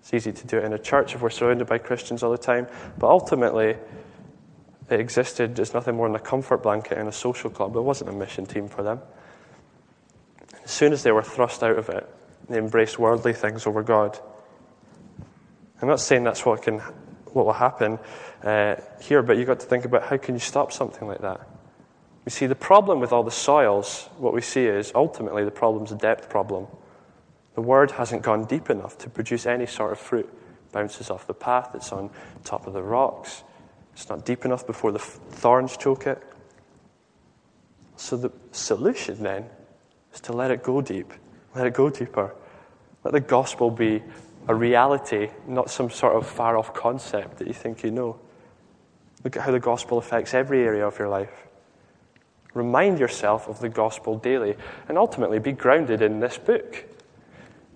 It's 0.00 0.14
easy 0.14 0.30
to 0.30 0.46
do 0.46 0.58
it 0.58 0.64
in 0.64 0.72
a 0.72 0.78
church 0.78 1.16
if 1.16 1.20
we're 1.20 1.30
surrounded 1.30 1.66
by 1.66 1.78
Christians 1.78 2.22
all 2.22 2.30
the 2.30 2.38
time. 2.38 2.68
But 2.96 3.10
ultimately, 3.10 3.76
it 4.88 5.00
existed 5.00 5.58
as 5.58 5.74
nothing 5.74 5.96
more 5.96 6.06
than 6.06 6.14
a 6.14 6.20
comfort 6.20 6.62
blanket 6.62 6.98
in 6.98 7.08
a 7.08 7.12
social 7.12 7.50
club. 7.50 7.74
It 7.74 7.80
wasn't 7.80 8.10
a 8.10 8.12
mission 8.12 8.46
team 8.46 8.68
for 8.68 8.84
them. 8.84 9.00
As 10.62 10.70
soon 10.70 10.92
as 10.92 11.02
they 11.02 11.10
were 11.10 11.22
thrust 11.24 11.64
out 11.64 11.76
of 11.76 11.88
it, 11.88 12.08
they 12.48 12.58
embraced 12.58 13.00
worldly 13.00 13.32
things 13.32 13.66
over 13.66 13.82
God. 13.82 14.20
I'm 15.82 15.88
not 15.88 16.00
saying 16.00 16.22
that's 16.22 16.46
what 16.46 16.62
can, 16.62 16.78
what 16.78 17.44
will 17.44 17.52
happen 17.52 17.98
uh, 18.44 18.76
here, 19.00 19.22
but 19.22 19.36
you've 19.36 19.48
got 19.48 19.60
to 19.60 19.66
think 19.66 19.84
about 19.84 20.04
how 20.04 20.16
can 20.16 20.36
you 20.36 20.40
stop 20.40 20.72
something 20.72 21.08
like 21.08 21.20
that. 21.22 21.48
You 22.24 22.30
see, 22.30 22.46
the 22.46 22.54
problem 22.54 23.00
with 23.00 23.12
all 23.12 23.24
the 23.24 23.32
soils, 23.32 24.08
what 24.16 24.32
we 24.32 24.42
see 24.42 24.64
is 24.64 24.92
ultimately 24.94 25.44
the 25.44 25.50
problem's 25.50 25.90
a 25.90 25.96
depth 25.96 26.30
problem. 26.30 26.68
The 27.54 27.62
word 27.62 27.90
hasn't 27.90 28.22
gone 28.22 28.44
deep 28.44 28.70
enough 28.70 28.96
to 28.98 29.10
produce 29.10 29.44
any 29.44 29.66
sort 29.66 29.90
of 29.90 29.98
fruit. 29.98 30.26
It 30.26 30.72
bounces 30.72 31.10
off 31.10 31.26
the 31.26 31.34
path, 31.34 31.70
it's 31.74 31.92
on 31.92 32.10
top 32.44 32.68
of 32.68 32.74
the 32.74 32.82
rocks. 32.82 33.42
It's 33.92 34.08
not 34.08 34.24
deep 34.24 34.44
enough 34.44 34.64
before 34.66 34.92
the 34.92 35.00
thorns 35.00 35.76
choke 35.76 36.06
it. 36.06 36.22
So 37.96 38.16
the 38.16 38.30
solution 38.52 39.20
then 39.22 39.46
is 40.14 40.20
to 40.22 40.32
let 40.32 40.52
it 40.52 40.62
go 40.62 40.80
deep, 40.80 41.12
let 41.56 41.66
it 41.66 41.74
go 41.74 41.90
deeper. 41.90 42.34
Let 43.04 43.12
the 43.12 43.20
gospel 43.20 43.70
be 43.70 44.02
a 44.48 44.54
reality, 44.54 45.30
not 45.46 45.70
some 45.70 45.90
sort 45.90 46.16
of 46.16 46.26
far 46.26 46.56
off 46.56 46.74
concept 46.74 47.38
that 47.38 47.46
you 47.46 47.54
think 47.54 47.82
you 47.82 47.90
know. 47.90 48.18
Look 49.24 49.36
at 49.36 49.42
how 49.42 49.52
the 49.52 49.60
gospel 49.60 49.98
affects 49.98 50.34
every 50.34 50.62
area 50.62 50.86
of 50.86 50.98
your 50.98 51.08
life. 51.08 51.46
Remind 52.54 52.98
yourself 52.98 53.48
of 53.48 53.60
the 53.60 53.68
gospel 53.68 54.18
daily 54.18 54.56
and 54.88 54.98
ultimately 54.98 55.38
be 55.38 55.52
grounded 55.52 56.02
in 56.02 56.20
this 56.20 56.38
book. 56.38 56.84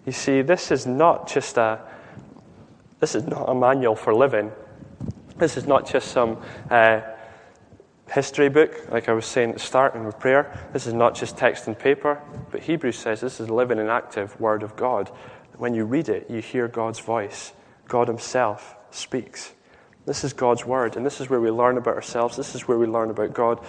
You 0.04 0.12
see, 0.12 0.42
this 0.42 0.70
is 0.70 0.86
not 0.86 1.28
just 1.28 1.56
a 1.56 1.80
this 2.98 3.14
is 3.14 3.24
not 3.24 3.48
a 3.48 3.54
manual 3.54 3.94
for 3.94 4.14
living. 4.14 4.50
This 5.36 5.56
is 5.56 5.66
not 5.66 5.86
just 5.86 6.08
some 6.08 6.42
uh, 6.70 7.02
history 8.10 8.48
book, 8.48 8.90
like 8.90 9.08
I 9.08 9.12
was 9.12 9.26
saying 9.26 9.50
at 9.50 9.56
the 9.56 9.60
start 9.60 9.94
in 9.94 10.10
prayer. 10.12 10.68
This 10.72 10.86
is 10.86 10.94
not 10.94 11.14
just 11.14 11.36
text 11.36 11.66
and 11.66 11.78
paper, 11.78 12.20
but 12.50 12.62
Hebrews 12.62 12.96
says 12.96 13.20
this 13.20 13.38
is 13.38 13.50
living 13.50 13.78
and 13.78 13.90
active 13.90 14.38
Word 14.40 14.62
of 14.62 14.76
God. 14.76 15.10
When 15.58 15.74
you 15.74 15.84
read 15.84 16.08
it, 16.08 16.30
you 16.30 16.40
hear 16.40 16.68
God's 16.68 16.98
voice. 16.98 17.52
God 17.88 18.08
Himself 18.08 18.76
speaks. 18.90 19.52
This 20.04 20.22
is 20.22 20.32
God's 20.32 20.64
Word, 20.64 20.96
and 20.96 21.04
this 21.04 21.20
is 21.20 21.28
where 21.28 21.40
we 21.40 21.50
learn 21.50 21.78
about 21.78 21.94
ourselves. 21.94 22.36
This 22.36 22.54
is 22.54 22.68
where 22.68 22.78
we 22.78 22.86
learn 22.86 23.10
about 23.10 23.34
God. 23.34 23.64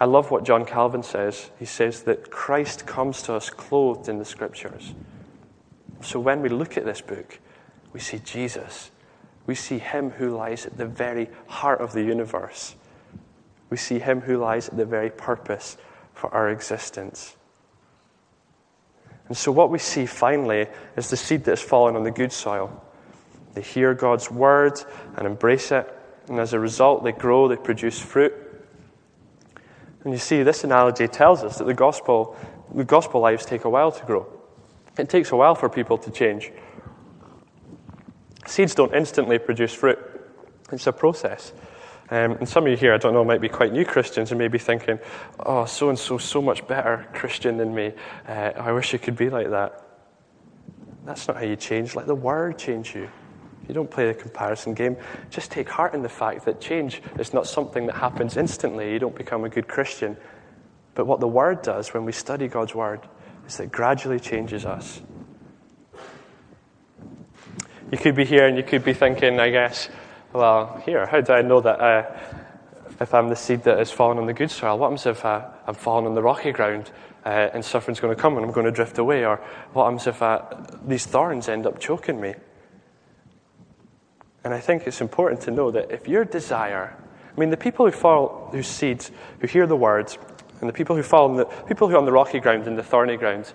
I 0.00 0.06
love 0.06 0.30
what 0.30 0.44
John 0.44 0.64
Calvin 0.64 1.02
says. 1.02 1.50
He 1.58 1.64
says 1.64 2.02
that 2.02 2.30
Christ 2.30 2.86
comes 2.86 3.22
to 3.22 3.34
us 3.34 3.48
clothed 3.48 4.08
in 4.08 4.18
the 4.18 4.24
Scriptures. 4.24 4.92
So 6.02 6.18
when 6.20 6.42
we 6.42 6.48
look 6.48 6.76
at 6.76 6.84
this 6.84 7.00
book, 7.00 7.38
we 7.92 8.00
see 8.00 8.18
Jesus. 8.18 8.90
We 9.46 9.54
see 9.54 9.78
him 9.78 10.10
who 10.10 10.36
lies 10.36 10.66
at 10.66 10.76
the 10.76 10.86
very 10.86 11.28
heart 11.46 11.80
of 11.80 11.92
the 11.92 12.02
universe. 12.02 12.74
We 13.70 13.76
see 13.76 13.98
him 13.98 14.22
who 14.22 14.36
lies 14.38 14.68
at 14.68 14.76
the 14.76 14.84
very 14.84 15.10
purpose 15.10 15.76
for 16.12 16.32
our 16.34 16.50
existence. 16.50 17.36
And 19.28 19.36
so, 19.36 19.50
what 19.52 19.70
we 19.70 19.78
see 19.78 20.06
finally 20.06 20.66
is 20.96 21.10
the 21.10 21.16
seed 21.16 21.44
that 21.44 21.52
has 21.52 21.62
fallen 21.62 21.96
on 21.96 22.04
the 22.04 22.10
good 22.10 22.32
soil. 22.32 22.82
They 23.54 23.62
hear 23.62 23.94
God's 23.94 24.30
word 24.30 24.80
and 25.16 25.26
embrace 25.26 25.72
it, 25.72 25.90
and 26.28 26.38
as 26.38 26.52
a 26.52 26.60
result, 26.60 27.04
they 27.04 27.12
grow, 27.12 27.48
they 27.48 27.56
produce 27.56 27.98
fruit. 28.00 28.34
And 30.02 30.12
you 30.12 30.18
see, 30.18 30.42
this 30.42 30.64
analogy 30.64 31.08
tells 31.08 31.42
us 31.42 31.58
that 31.58 31.64
the 31.64 31.74
gospel, 31.74 32.36
the 32.74 32.84
gospel 32.84 33.22
lives 33.22 33.46
take 33.46 33.64
a 33.64 33.70
while 33.70 33.92
to 33.92 34.04
grow. 34.04 34.26
It 34.98 35.08
takes 35.08 35.32
a 35.32 35.36
while 35.36 35.54
for 35.54 35.68
people 35.68 35.96
to 35.98 36.10
change. 36.10 36.52
Seeds 38.46 38.74
don't 38.74 38.94
instantly 38.94 39.38
produce 39.38 39.72
fruit, 39.72 39.98
it's 40.70 40.86
a 40.86 40.92
process. 40.92 41.52
Um, 42.14 42.36
and 42.38 42.48
some 42.48 42.64
of 42.64 42.70
you 42.70 42.76
here, 42.76 42.94
I 42.94 42.98
don't 42.98 43.12
know, 43.12 43.24
might 43.24 43.40
be 43.40 43.48
quite 43.48 43.72
new 43.72 43.84
Christians 43.84 44.30
and 44.30 44.38
may 44.38 44.46
be 44.46 44.56
thinking, 44.56 45.00
oh, 45.40 45.64
so 45.64 45.88
and 45.88 45.98
so, 45.98 46.16
so 46.16 46.40
much 46.40 46.64
better 46.68 47.08
Christian 47.12 47.56
than 47.56 47.74
me. 47.74 47.92
Uh, 48.28 48.52
I 48.54 48.70
wish 48.70 48.92
you 48.92 49.00
could 49.00 49.16
be 49.16 49.30
like 49.30 49.50
that. 49.50 49.84
That's 51.04 51.26
not 51.26 51.38
how 51.38 51.42
you 51.42 51.56
change. 51.56 51.96
Let 51.96 52.06
the 52.06 52.14
word 52.14 52.56
change 52.56 52.94
you. 52.94 53.10
You 53.66 53.74
don't 53.74 53.90
play 53.90 54.06
the 54.06 54.14
comparison 54.14 54.74
game. 54.74 54.96
Just 55.30 55.50
take 55.50 55.68
heart 55.68 55.92
in 55.92 56.02
the 56.02 56.08
fact 56.08 56.44
that 56.44 56.60
change 56.60 57.02
is 57.18 57.34
not 57.34 57.48
something 57.48 57.86
that 57.86 57.96
happens 57.96 58.36
instantly. 58.36 58.92
You 58.92 59.00
don't 59.00 59.16
become 59.16 59.42
a 59.42 59.48
good 59.48 59.66
Christian. 59.66 60.16
But 60.94 61.08
what 61.08 61.18
the 61.18 61.26
word 61.26 61.62
does 61.62 61.92
when 61.92 62.04
we 62.04 62.12
study 62.12 62.46
God's 62.46 62.76
word 62.76 63.00
is 63.48 63.56
that 63.56 63.64
it 63.64 63.72
gradually 63.72 64.20
changes 64.20 64.64
us. 64.64 65.02
You 67.90 67.98
could 67.98 68.14
be 68.14 68.24
here 68.24 68.46
and 68.46 68.56
you 68.56 68.62
could 68.62 68.84
be 68.84 68.94
thinking, 68.94 69.40
I 69.40 69.50
guess, 69.50 69.88
well, 70.34 70.82
here, 70.84 71.06
how 71.06 71.20
do 71.20 71.32
I 71.32 71.42
know 71.42 71.60
that 71.60 71.80
uh, 71.80 72.10
if 73.00 73.14
I'm 73.14 73.28
the 73.28 73.36
seed 73.36 73.62
that 73.62 73.78
has 73.78 73.92
fallen 73.92 74.18
on 74.18 74.26
the 74.26 74.32
good 74.32 74.50
soil? 74.50 74.76
What 74.76 74.88
happens 74.88 75.06
if 75.06 75.24
uh, 75.24 75.46
I'm 75.66 75.74
falling 75.74 76.06
on 76.06 76.14
the 76.14 76.22
rocky 76.22 76.50
ground 76.50 76.90
uh, 77.24 77.50
and 77.54 77.64
suffering's 77.64 78.00
going 78.00 78.14
to 78.14 78.20
come 78.20 78.36
and 78.36 78.44
I'm 78.44 78.50
going 78.50 78.66
to 78.66 78.72
drift 78.72 78.98
away? 78.98 79.24
Or 79.24 79.36
what 79.72 79.84
happens 79.84 80.08
if 80.08 80.20
uh, 80.20 80.42
these 80.84 81.06
thorns 81.06 81.48
end 81.48 81.66
up 81.66 81.78
choking 81.78 82.20
me? 82.20 82.34
And 84.42 84.52
I 84.52 84.58
think 84.58 84.88
it's 84.88 85.00
important 85.00 85.40
to 85.42 85.52
know 85.52 85.70
that 85.70 85.92
if 85.92 86.08
your 86.08 86.24
desire, 86.24 86.96
I 87.34 87.40
mean, 87.40 87.50
the 87.50 87.56
people 87.56 87.86
who 87.86 87.92
fall, 87.92 88.48
whose 88.50 88.66
seeds, 88.66 89.12
who 89.38 89.46
hear 89.46 89.68
the 89.68 89.76
words, 89.76 90.18
and 90.60 90.68
the 90.68 90.72
people 90.72 90.96
who 90.96 91.02
fall 91.02 91.30
on 91.30 91.36
the 91.36 91.44
people 91.44 91.88
who 91.88 91.94
are 91.94 91.98
on 91.98 92.06
the 92.06 92.12
rocky 92.12 92.40
ground 92.40 92.66
and 92.66 92.76
the 92.76 92.82
thorny 92.82 93.16
ground, 93.16 93.52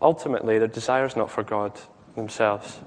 ultimately 0.00 0.58
their 0.58 0.68
desire 0.68 1.06
is 1.06 1.16
not 1.16 1.28
for 1.28 1.42
God 1.42 1.78
themselves. 2.14 2.78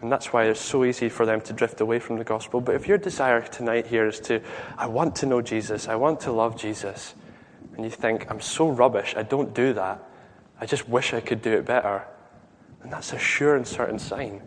And 0.00 0.12
that's 0.12 0.32
why 0.32 0.44
it's 0.44 0.60
so 0.60 0.84
easy 0.84 1.08
for 1.08 1.26
them 1.26 1.40
to 1.42 1.52
drift 1.52 1.80
away 1.80 1.98
from 1.98 2.18
the 2.18 2.24
gospel. 2.24 2.60
But 2.60 2.76
if 2.76 2.86
your 2.86 2.98
desire 2.98 3.40
tonight 3.42 3.86
here 3.86 4.06
is 4.06 4.20
to, 4.20 4.40
I 4.76 4.86
want 4.86 5.16
to 5.16 5.26
know 5.26 5.42
Jesus, 5.42 5.88
I 5.88 5.96
want 5.96 6.20
to 6.20 6.32
love 6.32 6.56
Jesus, 6.56 7.14
and 7.74 7.84
you 7.84 7.90
think, 7.90 8.30
I'm 8.30 8.40
so 8.40 8.68
rubbish, 8.68 9.14
I 9.16 9.24
don't 9.24 9.52
do 9.54 9.72
that, 9.72 10.02
I 10.60 10.66
just 10.66 10.88
wish 10.88 11.14
I 11.14 11.20
could 11.20 11.42
do 11.42 11.52
it 11.52 11.64
better, 11.64 12.04
and 12.82 12.92
that's 12.92 13.12
a 13.12 13.18
sure 13.18 13.56
and 13.56 13.66
certain 13.66 13.98
sign 13.98 14.42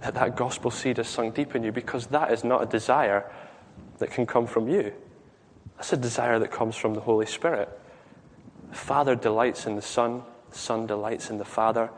that 0.00 0.14
that 0.14 0.36
gospel 0.36 0.70
seed 0.70 0.98
has 0.98 1.08
sunk 1.08 1.34
deep 1.34 1.54
in 1.54 1.62
you 1.62 1.72
because 1.72 2.06
that 2.08 2.30
is 2.30 2.44
not 2.44 2.62
a 2.62 2.66
desire 2.66 3.30
that 3.98 4.10
can 4.10 4.26
come 4.26 4.46
from 4.46 4.68
you. 4.68 4.92
That's 5.76 5.92
a 5.92 5.96
desire 5.96 6.38
that 6.38 6.50
comes 6.50 6.76
from 6.76 6.94
the 6.94 7.00
Holy 7.00 7.26
Spirit. 7.26 7.68
The 8.70 8.76
Father 8.76 9.14
delights 9.14 9.66
in 9.66 9.76
the 9.76 9.82
Son, 9.82 10.22
the 10.50 10.58
Son 10.58 10.86
delights 10.86 11.30
in 11.30 11.38
the 11.38 11.44
Father. 11.44 11.90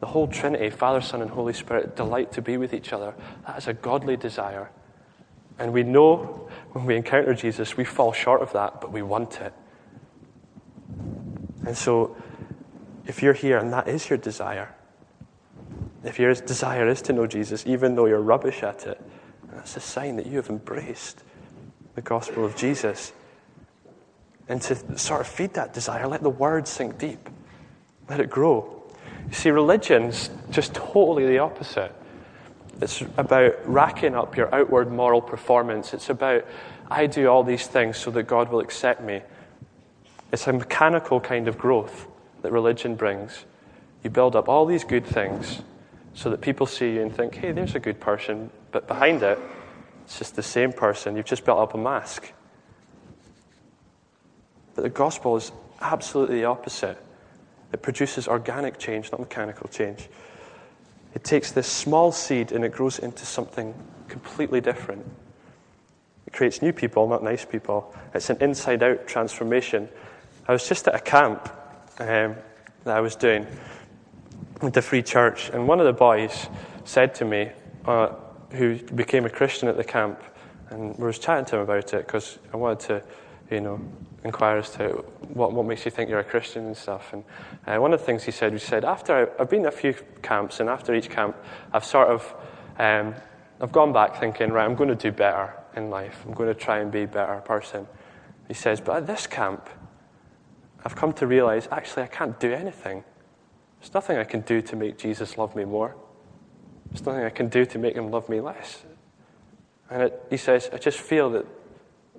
The 0.00 0.06
whole 0.06 0.26
Trinity, 0.26 0.70
Father, 0.70 1.00
Son, 1.00 1.22
and 1.22 1.30
Holy 1.30 1.52
Spirit, 1.52 1.94
delight 1.94 2.32
to 2.32 2.42
be 2.42 2.56
with 2.56 2.72
each 2.72 2.92
other. 2.92 3.14
That 3.46 3.58
is 3.58 3.68
a 3.68 3.74
godly 3.74 4.16
desire. 4.16 4.70
And 5.58 5.72
we 5.72 5.82
know 5.82 6.48
when 6.72 6.86
we 6.86 6.96
encounter 6.96 7.34
Jesus, 7.34 7.76
we 7.76 7.84
fall 7.84 8.12
short 8.12 8.40
of 8.40 8.52
that, 8.52 8.80
but 8.80 8.92
we 8.92 9.02
want 9.02 9.40
it. 9.40 9.52
And 11.66 11.76
so, 11.76 12.16
if 13.06 13.22
you're 13.22 13.34
here 13.34 13.58
and 13.58 13.72
that 13.72 13.86
is 13.86 14.08
your 14.08 14.16
desire, 14.16 14.74
if 16.02 16.18
your 16.18 16.32
desire 16.34 16.88
is 16.88 17.02
to 17.02 17.12
know 17.12 17.26
Jesus, 17.26 17.66
even 17.66 17.94
though 17.94 18.06
you're 18.06 18.22
rubbish 18.22 18.62
at 18.62 18.86
it, 18.86 19.00
that's 19.52 19.76
a 19.76 19.80
sign 19.80 20.16
that 20.16 20.26
you 20.26 20.36
have 20.36 20.48
embraced 20.48 21.22
the 21.94 22.00
gospel 22.00 22.44
of 22.44 22.56
Jesus. 22.56 23.12
And 24.48 24.62
to 24.62 24.98
sort 24.98 25.20
of 25.20 25.26
feed 25.26 25.54
that 25.54 25.74
desire, 25.74 26.08
let 26.08 26.22
the 26.22 26.30
word 26.30 26.66
sink 26.66 26.98
deep, 26.98 27.28
let 28.08 28.20
it 28.20 28.30
grow. 28.30 28.79
See, 29.30 29.50
religion's 29.50 30.30
just 30.50 30.74
totally 30.74 31.26
the 31.26 31.38
opposite. 31.38 31.92
It's 32.80 33.02
about 33.16 33.54
racking 33.64 34.14
up 34.14 34.36
your 34.36 34.52
outward 34.54 34.90
moral 34.90 35.20
performance. 35.20 35.94
It's 35.94 36.10
about, 36.10 36.46
I 36.90 37.06
do 37.06 37.28
all 37.28 37.44
these 37.44 37.66
things 37.66 37.96
so 37.96 38.10
that 38.12 38.24
God 38.24 38.50
will 38.50 38.60
accept 38.60 39.02
me. 39.02 39.22
It's 40.32 40.46
a 40.46 40.52
mechanical 40.52 41.20
kind 41.20 41.46
of 41.48 41.58
growth 41.58 42.06
that 42.42 42.52
religion 42.52 42.94
brings. 42.94 43.44
You 44.02 44.10
build 44.10 44.34
up 44.34 44.48
all 44.48 44.64
these 44.66 44.84
good 44.84 45.04
things 45.04 45.60
so 46.14 46.30
that 46.30 46.40
people 46.40 46.66
see 46.66 46.94
you 46.94 47.02
and 47.02 47.14
think, 47.14 47.34
hey, 47.34 47.52
there's 47.52 47.74
a 47.74 47.80
good 47.80 48.00
person, 48.00 48.50
but 48.72 48.88
behind 48.88 49.22
it, 49.22 49.38
it's 50.04 50.18
just 50.18 50.36
the 50.36 50.42
same 50.42 50.72
person. 50.72 51.16
You've 51.16 51.26
just 51.26 51.44
built 51.44 51.58
up 51.58 51.74
a 51.74 51.78
mask. 51.78 52.32
But 54.74 54.82
the 54.82 54.90
gospel 54.90 55.36
is 55.36 55.52
absolutely 55.80 56.36
the 56.36 56.46
opposite. 56.46 56.98
It 57.72 57.82
produces 57.82 58.28
organic 58.28 58.78
change, 58.78 59.12
not 59.12 59.20
mechanical 59.20 59.68
change. 59.68 60.08
It 61.14 61.24
takes 61.24 61.52
this 61.52 61.66
small 61.66 62.12
seed 62.12 62.52
and 62.52 62.64
it 62.64 62.72
grows 62.72 62.98
into 62.98 63.26
something 63.26 63.74
completely 64.08 64.60
different. 64.60 65.06
It 66.26 66.32
creates 66.32 66.62
new 66.62 66.72
people, 66.72 67.08
not 67.08 67.22
nice 67.22 67.44
people. 67.44 67.94
It's 68.14 68.30
an 68.30 68.38
inside 68.40 68.82
out 68.82 69.06
transformation. 69.06 69.88
I 70.46 70.52
was 70.52 70.68
just 70.68 70.86
at 70.88 70.94
a 70.94 71.00
camp 71.00 71.48
um, 71.98 72.36
that 72.84 72.96
I 72.96 73.00
was 73.00 73.16
doing 73.16 73.46
with 74.62 74.74
the 74.74 74.82
Free 74.82 75.02
Church, 75.02 75.50
and 75.50 75.66
one 75.66 75.80
of 75.80 75.86
the 75.86 75.92
boys 75.92 76.48
said 76.84 77.14
to 77.16 77.24
me, 77.24 77.50
uh, 77.86 78.14
who 78.50 78.76
became 78.76 79.24
a 79.24 79.30
Christian 79.30 79.68
at 79.68 79.76
the 79.76 79.84
camp, 79.84 80.22
and 80.70 80.96
we 80.98 81.04
was 81.04 81.18
chatting 81.18 81.44
to 81.46 81.56
him 81.56 81.62
about 81.62 81.94
it 81.94 82.06
because 82.06 82.38
I 82.52 82.56
wanted 82.56 82.80
to, 82.88 83.02
you 83.50 83.60
know, 83.60 83.80
inquire 84.24 84.58
as 84.58 84.70
to 84.70 85.04
what, 85.34 85.52
what 85.52 85.66
makes 85.66 85.84
you 85.84 85.90
think 85.90 86.10
you're 86.10 86.20
a 86.20 86.24
Christian 86.24 86.66
and 86.66 86.76
stuff. 86.76 87.12
And 87.12 87.24
uh, 87.66 87.78
one 87.80 87.92
of 87.92 88.00
the 88.00 88.06
things 88.06 88.22
he 88.24 88.30
said, 88.30 88.52
he 88.52 88.58
said, 88.58 88.84
after 88.84 89.32
I've 89.40 89.50
been 89.50 89.62
to 89.62 89.68
a 89.68 89.72
few 89.72 89.94
camps, 90.22 90.60
and 90.60 90.68
after 90.68 90.94
each 90.94 91.10
camp, 91.10 91.36
I've 91.72 91.84
sort 91.84 92.08
of, 92.08 92.34
um, 92.78 93.14
I've 93.60 93.72
gone 93.72 93.92
back 93.92 94.20
thinking, 94.20 94.50
right, 94.50 94.64
I'm 94.64 94.74
going 94.74 94.88
to 94.90 94.94
do 94.94 95.10
better 95.10 95.54
in 95.76 95.90
life. 95.90 96.22
I'm 96.26 96.32
going 96.34 96.48
to 96.48 96.54
try 96.54 96.78
and 96.78 96.90
be 96.90 97.02
a 97.02 97.08
better 97.08 97.36
person. 97.40 97.86
He 98.48 98.54
says, 98.54 98.80
but 98.80 98.96
at 98.96 99.06
this 99.06 99.26
camp, 99.26 99.68
I've 100.84 100.96
come 100.96 101.12
to 101.14 101.26
realize 101.26 101.68
actually 101.70 102.04
I 102.04 102.08
can't 102.08 102.38
do 102.40 102.52
anything. 102.52 103.04
There's 103.80 103.94
nothing 103.94 104.18
I 104.18 104.24
can 104.24 104.40
do 104.40 104.60
to 104.62 104.76
make 104.76 104.98
Jesus 104.98 105.38
love 105.38 105.54
me 105.56 105.64
more. 105.64 105.96
There's 106.90 107.04
nothing 107.06 107.24
I 107.24 107.30
can 107.30 107.48
do 107.48 107.64
to 107.66 107.78
make 107.78 107.94
him 107.94 108.10
love 108.10 108.28
me 108.28 108.40
less. 108.40 108.82
And 109.88 110.02
it, 110.02 110.26
he 110.30 110.36
says, 110.36 110.68
I 110.72 110.78
just 110.78 110.98
feel 110.98 111.30
that 111.30 111.46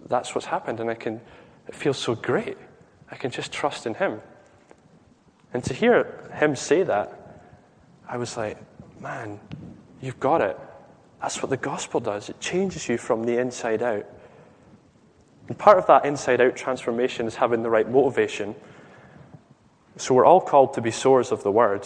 that's 0.07 0.33
what's 0.35 0.47
happened, 0.47 0.79
and 0.79 0.89
I 0.89 0.95
can, 0.95 1.21
it 1.67 1.75
feels 1.75 1.97
so 1.97 2.15
great. 2.15 2.57
I 3.09 3.15
can 3.15 3.31
just 3.31 3.51
trust 3.51 3.85
in 3.85 3.93
him. 3.93 4.21
And 5.53 5.63
to 5.65 5.73
hear 5.73 6.29
him 6.33 6.55
say 6.55 6.83
that, 6.83 7.43
I 8.07 8.17
was 8.17 8.37
like, 8.37 8.57
man, 9.01 9.39
you've 10.01 10.19
got 10.19 10.41
it. 10.41 10.57
That's 11.21 11.41
what 11.41 11.49
the 11.49 11.57
gospel 11.57 11.99
does. 11.99 12.29
It 12.29 12.39
changes 12.39 12.89
you 12.89 12.97
from 12.97 13.23
the 13.23 13.37
inside 13.37 13.83
out. 13.83 14.05
And 15.47 15.57
part 15.57 15.77
of 15.77 15.87
that 15.87 16.05
inside 16.05 16.41
out 16.41 16.55
transformation 16.55 17.27
is 17.27 17.35
having 17.35 17.63
the 17.63 17.69
right 17.69 17.89
motivation 17.89 18.55
so 19.97 20.15
we're 20.15 20.25
all 20.25 20.41
called 20.41 20.73
to 20.75 20.81
be 20.81 20.91
sowers 20.91 21.31
of 21.31 21.43
the 21.43 21.51
word, 21.51 21.85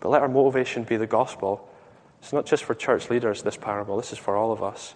but 0.00 0.08
let 0.08 0.22
our 0.22 0.28
motivation 0.28 0.84
be 0.84 0.96
the 0.96 1.06
gospel. 1.06 1.68
It's 2.20 2.32
not 2.32 2.44
just 2.44 2.64
for 2.64 2.74
church 2.74 3.08
leaders, 3.08 3.42
this 3.42 3.56
parable, 3.56 3.96
this 3.96 4.12
is 4.12 4.18
for 4.18 4.36
all 4.36 4.52
of 4.52 4.62
us. 4.62 4.94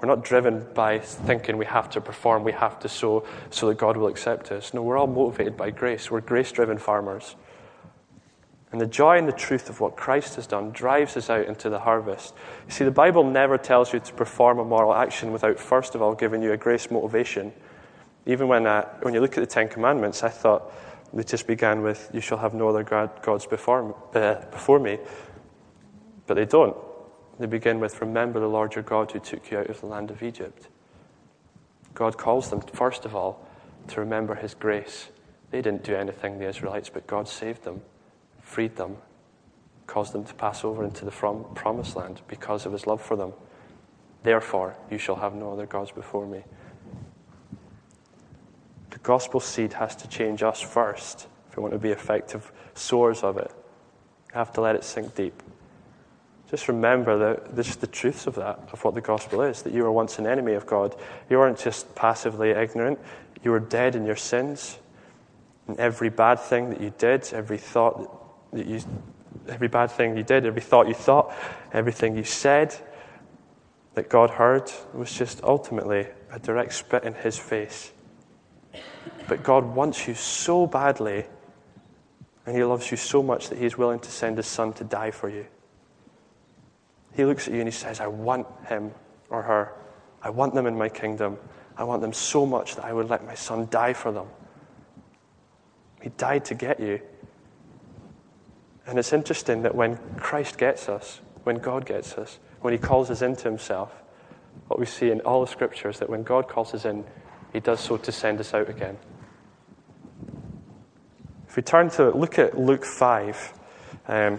We're 0.00 0.08
not 0.08 0.22
driven 0.22 0.64
by 0.74 1.00
thinking 1.00 1.56
we 1.56 1.66
have 1.66 1.90
to 1.90 2.00
perform, 2.00 2.44
we 2.44 2.52
have 2.52 2.78
to 2.80 2.88
sow 2.88 3.26
so 3.50 3.68
that 3.68 3.78
God 3.78 3.96
will 3.96 4.06
accept 4.06 4.52
us. 4.52 4.72
No, 4.72 4.82
we're 4.82 4.96
all 4.96 5.08
motivated 5.08 5.56
by 5.56 5.70
grace. 5.70 6.10
We're 6.10 6.20
grace 6.20 6.52
driven 6.52 6.78
farmers. 6.78 7.34
And 8.70 8.80
the 8.80 8.86
joy 8.86 9.16
and 9.16 9.26
the 9.26 9.32
truth 9.32 9.70
of 9.70 9.80
what 9.80 9.96
Christ 9.96 10.36
has 10.36 10.46
done 10.46 10.70
drives 10.70 11.16
us 11.16 11.30
out 11.30 11.46
into 11.46 11.70
the 11.70 11.78
harvest. 11.78 12.34
You 12.66 12.72
see, 12.72 12.84
the 12.84 12.90
Bible 12.90 13.24
never 13.24 13.56
tells 13.56 13.92
you 13.92 13.98
to 13.98 14.12
perform 14.12 14.58
a 14.58 14.64
moral 14.64 14.94
action 14.94 15.32
without, 15.32 15.58
first 15.58 15.94
of 15.94 16.02
all, 16.02 16.14
giving 16.14 16.42
you 16.42 16.52
a 16.52 16.56
grace 16.56 16.90
motivation. 16.90 17.52
Even 18.26 18.46
when, 18.46 18.66
uh, 18.66 18.86
when 19.00 19.14
you 19.14 19.20
look 19.20 19.38
at 19.38 19.40
the 19.40 19.46
Ten 19.46 19.68
Commandments, 19.68 20.22
I 20.22 20.28
thought, 20.28 20.70
they 21.14 21.24
just 21.24 21.46
began 21.46 21.82
with, 21.82 22.10
You 22.12 22.20
shall 22.20 22.36
have 22.38 22.52
no 22.52 22.68
other 22.68 22.84
gods 22.84 23.46
uh, 23.46 24.44
before 24.50 24.78
me. 24.78 24.98
But 26.26 26.34
they 26.34 26.44
don't. 26.44 26.76
They 27.38 27.46
begin 27.46 27.80
with, 27.80 28.00
Remember 28.00 28.40
the 28.40 28.48
Lord 28.48 28.74
your 28.74 28.84
God 28.84 29.12
who 29.12 29.20
took 29.20 29.50
you 29.50 29.58
out 29.58 29.70
of 29.70 29.80
the 29.80 29.86
land 29.86 30.10
of 30.10 30.22
Egypt. 30.22 30.68
God 31.94 32.18
calls 32.18 32.50
them, 32.50 32.60
first 32.60 33.04
of 33.04 33.14
all, 33.14 33.46
to 33.88 34.00
remember 34.00 34.34
his 34.34 34.54
grace. 34.54 35.08
They 35.50 35.62
didn't 35.62 35.84
do 35.84 35.94
anything, 35.94 36.38
the 36.38 36.48
Israelites, 36.48 36.90
but 36.90 37.06
God 37.06 37.28
saved 37.28 37.64
them, 37.64 37.80
freed 38.42 38.76
them. 38.76 38.98
caused 39.86 40.12
them 40.12 40.24
to 40.24 40.34
pass 40.34 40.64
over 40.64 40.84
into 40.84 41.04
the 41.04 41.10
promised 41.10 41.96
land 41.96 42.20
because 42.28 42.66
of 42.66 42.72
his 42.72 42.86
love 42.86 43.00
for 43.00 43.16
them. 43.16 43.32
Therefore, 44.22 44.76
you 44.90 44.98
shall 44.98 45.16
have 45.16 45.34
no 45.34 45.52
other 45.52 45.66
gods 45.66 45.90
before 45.90 46.26
me. 46.26 46.42
The 48.90 48.98
gospel 48.98 49.40
seed 49.40 49.74
has 49.74 49.96
to 49.96 50.08
change 50.08 50.42
us 50.42 50.60
first 50.60 51.26
if 51.48 51.56
we 51.56 51.62
want 51.62 51.72
to 51.72 51.78
be 51.78 51.90
effective 51.90 52.52
sowers 52.74 53.22
of 53.22 53.38
it. 53.38 53.50
We 54.28 54.34
have 54.34 54.52
to 54.54 54.60
let 54.60 54.76
it 54.76 54.84
sink 54.84 55.14
deep. 55.14 55.42
Just 56.50 56.68
remember 56.68 57.18
the, 57.18 57.62
just 57.62 57.80
the 57.80 57.86
truths 57.86 58.26
of 58.26 58.34
that, 58.36 58.68
of 58.72 58.82
what 58.82 58.94
the 58.94 59.02
gospel 59.02 59.42
is 59.42 59.62
that 59.62 59.74
you 59.74 59.82
were 59.82 59.92
once 59.92 60.18
an 60.18 60.26
enemy 60.26 60.54
of 60.54 60.66
God. 60.66 60.94
You 61.28 61.38
weren't 61.38 61.58
just 61.58 61.94
passively 61.94 62.50
ignorant, 62.50 62.98
you 63.42 63.50
were 63.50 63.60
dead 63.60 63.94
in 63.94 64.06
your 64.06 64.16
sins. 64.16 64.78
And 65.66 65.78
every 65.78 66.08
bad 66.08 66.40
thing 66.40 66.70
that 66.70 66.80
you 66.80 66.92
did, 66.96 67.30
every 67.34 67.58
thought 67.58 68.52
that 68.52 68.66
you, 68.66 68.80
every 69.48 69.68
bad 69.68 69.90
thing 69.90 70.16
you 70.16 70.22
did, 70.22 70.46
every 70.46 70.62
thought 70.62 70.88
you 70.88 70.94
thought, 70.94 71.34
everything 71.72 72.16
you 72.16 72.24
said 72.24 72.74
that 73.94 74.08
God 74.08 74.30
heard 74.30 74.70
was 74.94 75.12
just 75.12 75.42
ultimately 75.42 76.06
a 76.32 76.38
direct 76.38 76.72
spit 76.72 77.04
in 77.04 77.12
his 77.12 77.38
face. 77.38 77.92
But 79.26 79.42
God 79.42 79.64
wants 79.74 80.08
you 80.08 80.14
so 80.14 80.66
badly, 80.66 81.26
and 82.46 82.56
he 82.56 82.64
loves 82.64 82.90
you 82.90 82.96
so 82.96 83.22
much 83.22 83.50
that 83.50 83.58
he 83.58 83.66
is 83.66 83.76
willing 83.76 83.98
to 84.00 84.10
send 84.10 84.38
his 84.38 84.46
son 84.46 84.72
to 84.74 84.84
die 84.84 85.10
for 85.10 85.28
you. 85.28 85.46
He 87.18 87.24
looks 87.24 87.48
at 87.48 87.54
you 87.54 87.58
and 87.58 87.66
he 87.66 87.72
says, 87.72 87.98
I 87.98 88.06
want 88.06 88.46
him 88.68 88.92
or 89.28 89.42
her. 89.42 89.72
I 90.22 90.30
want 90.30 90.54
them 90.54 90.66
in 90.66 90.78
my 90.78 90.88
kingdom. 90.88 91.36
I 91.76 91.82
want 91.82 92.00
them 92.00 92.12
so 92.12 92.46
much 92.46 92.76
that 92.76 92.84
I 92.84 92.92
would 92.92 93.10
let 93.10 93.26
my 93.26 93.34
son 93.34 93.66
die 93.72 93.92
for 93.92 94.12
them. 94.12 94.28
He 96.00 96.10
died 96.10 96.44
to 96.44 96.54
get 96.54 96.78
you. 96.78 97.00
And 98.86 99.00
it's 99.00 99.12
interesting 99.12 99.62
that 99.62 99.74
when 99.74 99.96
Christ 100.16 100.58
gets 100.58 100.88
us, 100.88 101.20
when 101.42 101.56
God 101.56 101.86
gets 101.86 102.16
us, 102.16 102.38
when 102.60 102.72
he 102.72 102.78
calls 102.78 103.10
us 103.10 103.20
into 103.20 103.48
himself, 103.48 103.92
what 104.68 104.78
we 104.78 104.86
see 104.86 105.10
in 105.10 105.20
all 105.22 105.40
the 105.40 105.50
scriptures 105.50 105.96
is 105.96 105.98
that 105.98 106.08
when 106.08 106.22
God 106.22 106.46
calls 106.46 106.72
us 106.72 106.84
in, 106.84 107.04
he 107.52 107.58
does 107.58 107.80
so 107.80 107.96
to 107.96 108.12
send 108.12 108.38
us 108.38 108.54
out 108.54 108.68
again. 108.68 108.96
If 111.48 111.56
we 111.56 111.64
turn 111.64 111.90
to 111.90 112.10
look 112.10 112.38
at 112.38 112.56
Luke 112.56 112.84
5, 112.84 113.54
um, 114.06 114.38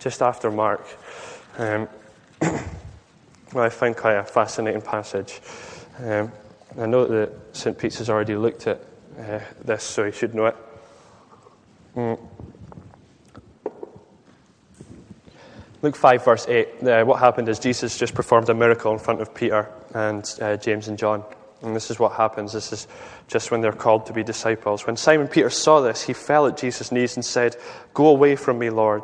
just 0.00 0.22
after 0.22 0.50
Mark, 0.50 0.84
um, 1.58 1.88
I 3.56 3.68
find 3.68 3.96
quite 3.96 4.14
a 4.14 4.24
fascinating 4.24 4.82
passage. 4.82 5.40
Um, 5.98 6.32
I 6.78 6.86
know 6.86 7.04
that 7.06 7.32
St. 7.52 7.76
Peter's 7.76 7.98
has 7.98 8.10
already 8.10 8.36
looked 8.36 8.66
at 8.66 8.80
uh, 9.18 9.40
this, 9.64 9.82
so 9.82 10.04
you 10.04 10.12
should 10.12 10.34
know 10.34 10.46
it. 10.46 10.56
Mm. 11.96 12.18
Luke 15.82 15.96
5, 15.96 16.24
verse 16.24 16.46
8. 16.48 16.68
Uh, 16.82 17.04
what 17.04 17.18
happened 17.18 17.48
is 17.48 17.58
Jesus 17.58 17.98
just 17.98 18.14
performed 18.14 18.48
a 18.48 18.54
miracle 18.54 18.92
in 18.92 18.98
front 18.98 19.20
of 19.20 19.34
Peter 19.34 19.68
and 19.94 20.24
uh, 20.40 20.56
James 20.56 20.88
and 20.88 20.98
John. 20.98 21.24
And 21.62 21.74
this 21.74 21.90
is 21.90 21.98
what 21.98 22.12
happens. 22.12 22.52
This 22.52 22.72
is 22.72 22.86
just 23.26 23.50
when 23.50 23.60
they're 23.60 23.72
called 23.72 24.06
to 24.06 24.12
be 24.12 24.22
disciples. 24.22 24.86
When 24.86 24.96
Simon 24.96 25.26
Peter 25.26 25.50
saw 25.50 25.80
this, 25.80 26.02
he 26.02 26.12
fell 26.12 26.46
at 26.46 26.56
Jesus' 26.56 26.92
knees 26.92 27.16
and 27.16 27.24
said, 27.24 27.56
Go 27.94 28.08
away 28.08 28.36
from 28.36 28.58
me, 28.58 28.70
Lord. 28.70 29.02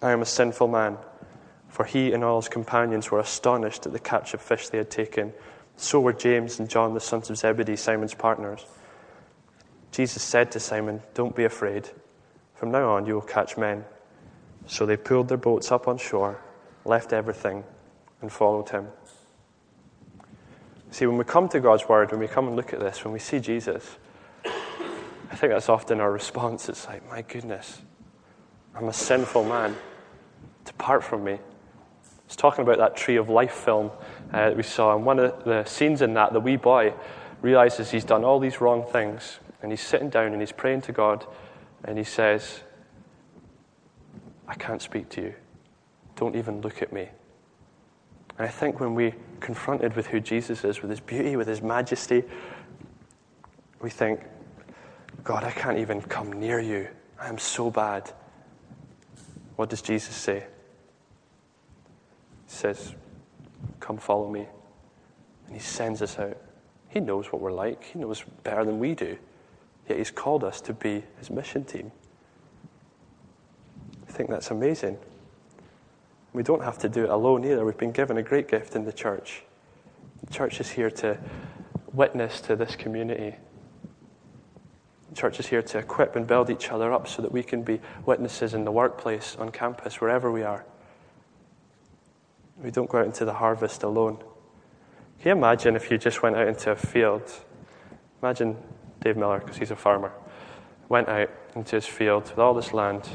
I 0.00 0.12
am 0.12 0.22
a 0.22 0.26
sinful 0.26 0.68
man 0.68 0.98
for 1.78 1.84
he 1.84 2.12
and 2.12 2.24
all 2.24 2.40
his 2.40 2.48
companions 2.48 3.08
were 3.08 3.20
astonished 3.20 3.86
at 3.86 3.92
the 3.92 4.00
catch 4.00 4.34
of 4.34 4.42
fish 4.42 4.68
they 4.68 4.78
had 4.78 4.90
taken. 4.90 5.32
So 5.76 6.00
were 6.00 6.12
James 6.12 6.58
and 6.58 6.68
John, 6.68 6.92
the 6.92 6.98
sons 6.98 7.30
of 7.30 7.38
Zebedee, 7.38 7.76
Simon's 7.76 8.14
partners. 8.14 8.66
Jesus 9.92 10.24
said 10.24 10.50
to 10.50 10.58
Simon, 10.58 11.00
Don't 11.14 11.36
be 11.36 11.44
afraid. 11.44 11.88
From 12.56 12.72
now 12.72 12.96
on, 12.96 13.06
you 13.06 13.14
will 13.14 13.20
catch 13.20 13.56
men. 13.56 13.84
So 14.66 14.86
they 14.86 14.96
pulled 14.96 15.28
their 15.28 15.38
boats 15.38 15.70
up 15.70 15.86
on 15.86 15.98
shore, 15.98 16.40
left 16.84 17.12
everything, 17.12 17.62
and 18.22 18.32
followed 18.32 18.70
him. 18.70 18.88
See, 20.90 21.06
when 21.06 21.16
we 21.16 21.22
come 21.22 21.48
to 21.50 21.60
God's 21.60 21.88
Word, 21.88 22.10
when 22.10 22.18
we 22.18 22.26
come 22.26 22.48
and 22.48 22.56
look 22.56 22.72
at 22.72 22.80
this, 22.80 23.04
when 23.04 23.12
we 23.12 23.20
see 23.20 23.38
Jesus, 23.38 23.98
I 24.44 25.36
think 25.36 25.52
that's 25.52 25.68
often 25.68 26.00
our 26.00 26.10
response. 26.10 26.68
It's 26.68 26.88
like, 26.88 27.08
my 27.08 27.22
goodness, 27.22 27.80
I'm 28.74 28.88
a 28.88 28.92
sinful 28.92 29.44
man. 29.44 29.76
Depart 30.64 31.04
from 31.04 31.22
me. 31.22 31.38
It's 32.28 32.36
talking 32.36 32.60
about 32.60 32.76
that 32.76 32.94
Tree 32.94 33.16
of 33.16 33.30
Life 33.30 33.54
film 33.54 33.90
uh, 34.34 34.50
that 34.50 34.56
we 34.56 34.62
saw. 34.62 34.94
And 34.94 35.06
one 35.06 35.18
of 35.18 35.44
the 35.44 35.64
scenes 35.64 36.02
in 36.02 36.12
that, 36.12 36.34
the 36.34 36.40
wee 36.40 36.56
boy 36.56 36.92
realizes 37.40 37.90
he's 37.90 38.04
done 38.04 38.22
all 38.22 38.38
these 38.38 38.60
wrong 38.60 38.84
things. 38.84 39.38
And 39.62 39.72
he's 39.72 39.80
sitting 39.80 40.10
down 40.10 40.32
and 40.34 40.42
he's 40.42 40.52
praying 40.52 40.82
to 40.82 40.92
God. 40.92 41.24
And 41.84 41.96
he 41.96 42.04
says, 42.04 42.60
I 44.46 44.52
can't 44.56 44.82
speak 44.82 45.08
to 45.10 45.22
you. 45.22 45.34
Don't 46.16 46.36
even 46.36 46.60
look 46.60 46.82
at 46.82 46.92
me. 46.92 47.08
And 48.36 48.46
I 48.46 48.50
think 48.50 48.78
when 48.78 48.94
we're 48.94 49.16
confronted 49.40 49.96
with 49.96 50.08
who 50.08 50.20
Jesus 50.20 50.64
is, 50.64 50.82
with 50.82 50.90
his 50.90 51.00
beauty, 51.00 51.34
with 51.34 51.48
his 51.48 51.62
majesty, 51.62 52.24
we 53.80 53.88
think, 53.88 54.20
God, 55.24 55.44
I 55.44 55.50
can't 55.50 55.78
even 55.78 56.02
come 56.02 56.30
near 56.34 56.60
you. 56.60 56.88
I 57.18 57.30
am 57.30 57.38
so 57.38 57.70
bad. 57.70 58.12
What 59.56 59.70
does 59.70 59.80
Jesus 59.80 60.14
say? 60.14 60.44
Says, 62.48 62.94
Come 63.80 63.98
follow 63.98 64.28
me. 64.28 64.46
And 65.46 65.54
he 65.54 65.60
sends 65.60 66.02
us 66.02 66.18
out. 66.18 66.36
He 66.88 67.00
knows 67.00 67.26
what 67.32 67.40
we're 67.40 67.52
like, 67.52 67.84
he 67.84 67.98
knows 67.98 68.24
better 68.42 68.64
than 68.64 68.78
we 68.78 68.94
do. 68.94 69.16
Yet 69.88 69.98
he's 69.98 70.10
called 70.10 70.44
us 70.44 70.60
to 70.62 70.72
be 70.72 71.04
his 71.18 71.30
mission 71.30 71.64
team. 71.64 71.92
I 74.06 74.12
think 74.12 74.30
that's 74.30 74.50
amazing. 74.50 74.98
We 76.32 76.42
don't 76.42 76.62
have 76.62 76.78
to 76.78 76.88
do 76.88 77.04
it 77.04 77.10
alone 77.10 77.44
either. 77.44 77.64
We've 77.64 77.76
been 77.76 77.92
given 77.92 78.18
a 78.18 78.22
great 78.22 78.48
gift 78.48 78.76
in 78.76 78.84
the 78.84 78.92
church. 78.92 79.42
The 80.26 80.32
church 80.32 80.60
is 80.60 80.70
here 80.70 80.90
to 80.90 81.18
witness 81.92 82.40
to 82.42 82.56
this 82.56 82.76
community. 82.76 83.36
The 85.10 85.14
church 85.14 85.40
is 85.40 85.46
here 85.46 85.62
to 85.62 85.78
equip 85.78 86.16
and 86.16 86.26
build 86.26 86.50
each 86.50 86.70
other 86.70 86.92
up 86.92 87.08
so 87.08 87.22
that 87.22 87.32
we 87.32 87.42
can 87.42 87.62
be 87.62 87.80
witnesses 88.04 88.52
in 88.52 88.64
the 88.64 88.72
workplace, 88.72 89.36
on 89.38 89.50
campus, 89.50 90.00
wherever 90.00 90.30
we 90.30 90.42
are. 90.42 90.66
We 92.62 92.70
don't 92.70 92.90
go 92.90 92.98
out 92.98 93.06
into 93.06 93.24
the 93.24 93.34
harvest 93.34 93.82
alone. 93.82 94.18
Can 95.20 95.30
you 95.30 95.32
imagine 95.32 95.76
if 95.76 95.90
you 95.90 95.98
just 95.98 96.22
went 96.22 96.36
out 96.36 96.48
into 96.48 96.70
a 96.70 96.76
field? 96.76 97.22
Imagine 98.22 98.56
Dave 99.00 99.16
Miller, 99.16 99.38
because 99.38 99.56
he's 99.56 99.70
a 99.70 99.76
farmer, 99.76 100.12
went 100.88 101.08
out 101.08 101.30
into 101.54 101.76
his 101.76 101.86
field 101.86 102.24
with 102.24 102.38
all 102.38 102.54
this 102.54 102.72
land, 102.72 103.08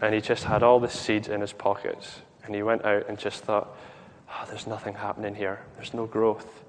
and 0.00 0.14
he 0.14 0.20
just 0.20 0.44
had 0.44 0.62
all 0.62 0.80
this 0.80 0.98
seed 0.98 1.28
in 1.28 1.40
his 1.40 1.52
pockets. 1.52 2.20
And 2.44 2.54
he 2.54 2.62
went 2.62 2.84
out 2.84 3.08
and 3.08 3.16
just 3.16 3.44
thought, 3.44 3.76
oh, 4.28 4.44
there's 4.48 4.66
nothing 4.66 4.94
happening 4.94 5.34
here. 5.34 5.60
There's 5.76 5.94
no 5.94 6.06
growth. 6.06 6.64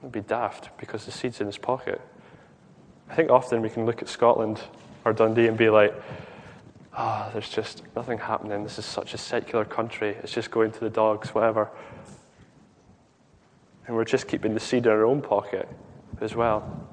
It'd 0.00 0.12
be 0.12 0.20
daft 0.22 0.70
because 0.78 1.04
the 1.04 1.12
seed's 1.12 1.42
in 1.42 1.46
his 1.46 1.58
pocket. 1.58 2.00
I 3.10 3.14
think 3.14 3.30
often 3.30 3.60
we 3.60 3.68
can 3.68 3.84
look 3.84 4.00
at 4.00 4.08
Scotland 4.08 4.60
or 5.04 5.12
Dundee 5.12 5.46
and 5.46 5.58
be 5.58 5.68
like, 5.68 5.94
ah, 6.92 7.26
oh, 7.28 7.32
there's 7.32 7.48
just 7.48 7.82
nothing 7.94 8.18
happening. 8.18 8.62
This 8.62 8.78
is 8.78 8.84
such 8.84 9.14
a 9.14 9.18
secular 9.18 9.64
country. 9.64 10.16
It's 10.22 10.32
just 10.32 10.50
going 10.50 10.72
to 10.72 10.80
the 10.80 10.90
dogs, 10.90 11.34
whatever. 11.34 11.70
And 13.86 13.96
we're 13.96 14.04
just 14.04 14.28
keeping 14.28 14.54
the 14.54 14.60
seed 14.60 14.86
in 14.86 14.92
our 14.92 15.04
own 15.04 15.20
pocket 15.22 15.68
as 16.20 16.34
well. 16.34 16.88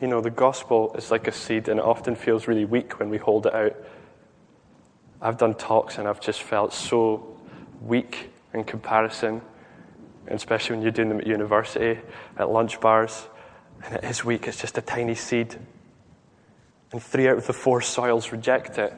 You 0.00 0.06
know, 0.06 0.20
the 0.20 0.30
gospel 0.30 0.94
is 0.96 1.10
like 1.10 1.26
a 1.26 1.32
seed, 1.32 1.68
and 1.68 1.80
it 1.80 1.84
often 1.84 2.14
feels 2.14 2.46
really 2.46 2.64
weak 2.64 3.00
when 3.00 3.10
we 3.10 3.18
hold 3.18 3.46
it 3.46 3.54
out. 3.54 3.76
I've 5.20 5.36
done 5.36 5.54
talks, 5.54 5.98
and 5.98 6.06
I've 6.06 6.20
just 6.20 6.42
felt 6.42 6.72
so 6.72 7.36
weak 7.80 8.30
in 8.54 8.62
comparison, 8.62 9.42
especially 10.28 10.76
when 10.76 10.82
you're 10.82 10.92
doing 10.92 11.08
them 11.08 11.18
at 11.18 11.26
university, 11.26 11.98
at 12.36 12.50
lunch 12.50 12.80
bars. 12.80 13.26
And 13.84 13.96
it 13.96 14.04
is 14.04 14.24
weak, 14.24 14.46
it's 14.46 14.60
just 14.60 14.78
a 14.78 14.82
tiny 14.82 15.16
seed 15.16 15.56
and 16.92 17.02
three 17.02 17.28
out 17.28 17.38
of 17.38 17.46
the 17.46 17.52
four 17.52 17.80
soils 17.80 18.32
reject 18.32 18.78
it. 18.78 18.94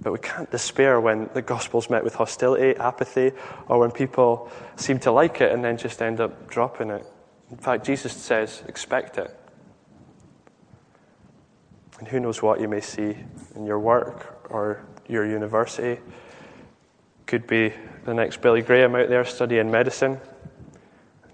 But 0.00 0.12
we 0.12 0.18
can't 0.18 0.50
despair 0.50 1.00
when 1.00 1.28
the 1.34 1.42
gospel's 1.42 1.90
met 1.90 2.04
with 2.04 2.14
hostility, 2.14 2.78
apathy, 2.78 3.32
or 3.66 3.78
when 3.78 3.90
people 3.90 4.50
seem 4.76 4.98
to 5.00 5.10
like 5.10 5.40
it 5.40 5.52
and 5.52 5.64
then 5.64 5.76
just 5.76 6.00
end 6.00 6.20
up 6.20 6.48
dropping 6.48 6.90
it. 6.90 7.04
In 7.50 7.56
fact, 7.56 7.84
Jesus 7.84 8.12
says, 8.12 8.62
expect 8.68 9.18
it. 9.18 9.34
And 11.98 12.06
who 12.06 12.20
knows 12.20 12.40
what 12.40 12.60
you 12.60 12.68
may 12.68 12.80
see 12.80 13.16
in 13.56 13.66
your 13.66 13.80
work 13.80 14.46
or 14.50 14.86
your 15.08 15.26
university. 15.26 16.00
Could 17.26 17.46
be 17.46 17.72
the 18.04 18.14
next 18.14 18.40
Billy 18.40 18.62
Graham 18.62 18.94
out 18.94 19.08
there 19.08 19.24
studying 19.24 19.70
medicine. 19.70 20.20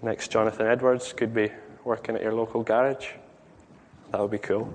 Next 0.01 0.31
Jonathan 0.31 0.67
Edwards 0.67 1.13
could 1.13 1.33
be 1.33 1.51
working 1.83 2.15
at 2.15 2.23
your 2.23 2.33
local 2.33 2.63
garage. 2.63 3.09
That 4.11 4.21
would 4.21 4.31
be 4.31 4.39
cool 4.39 4.73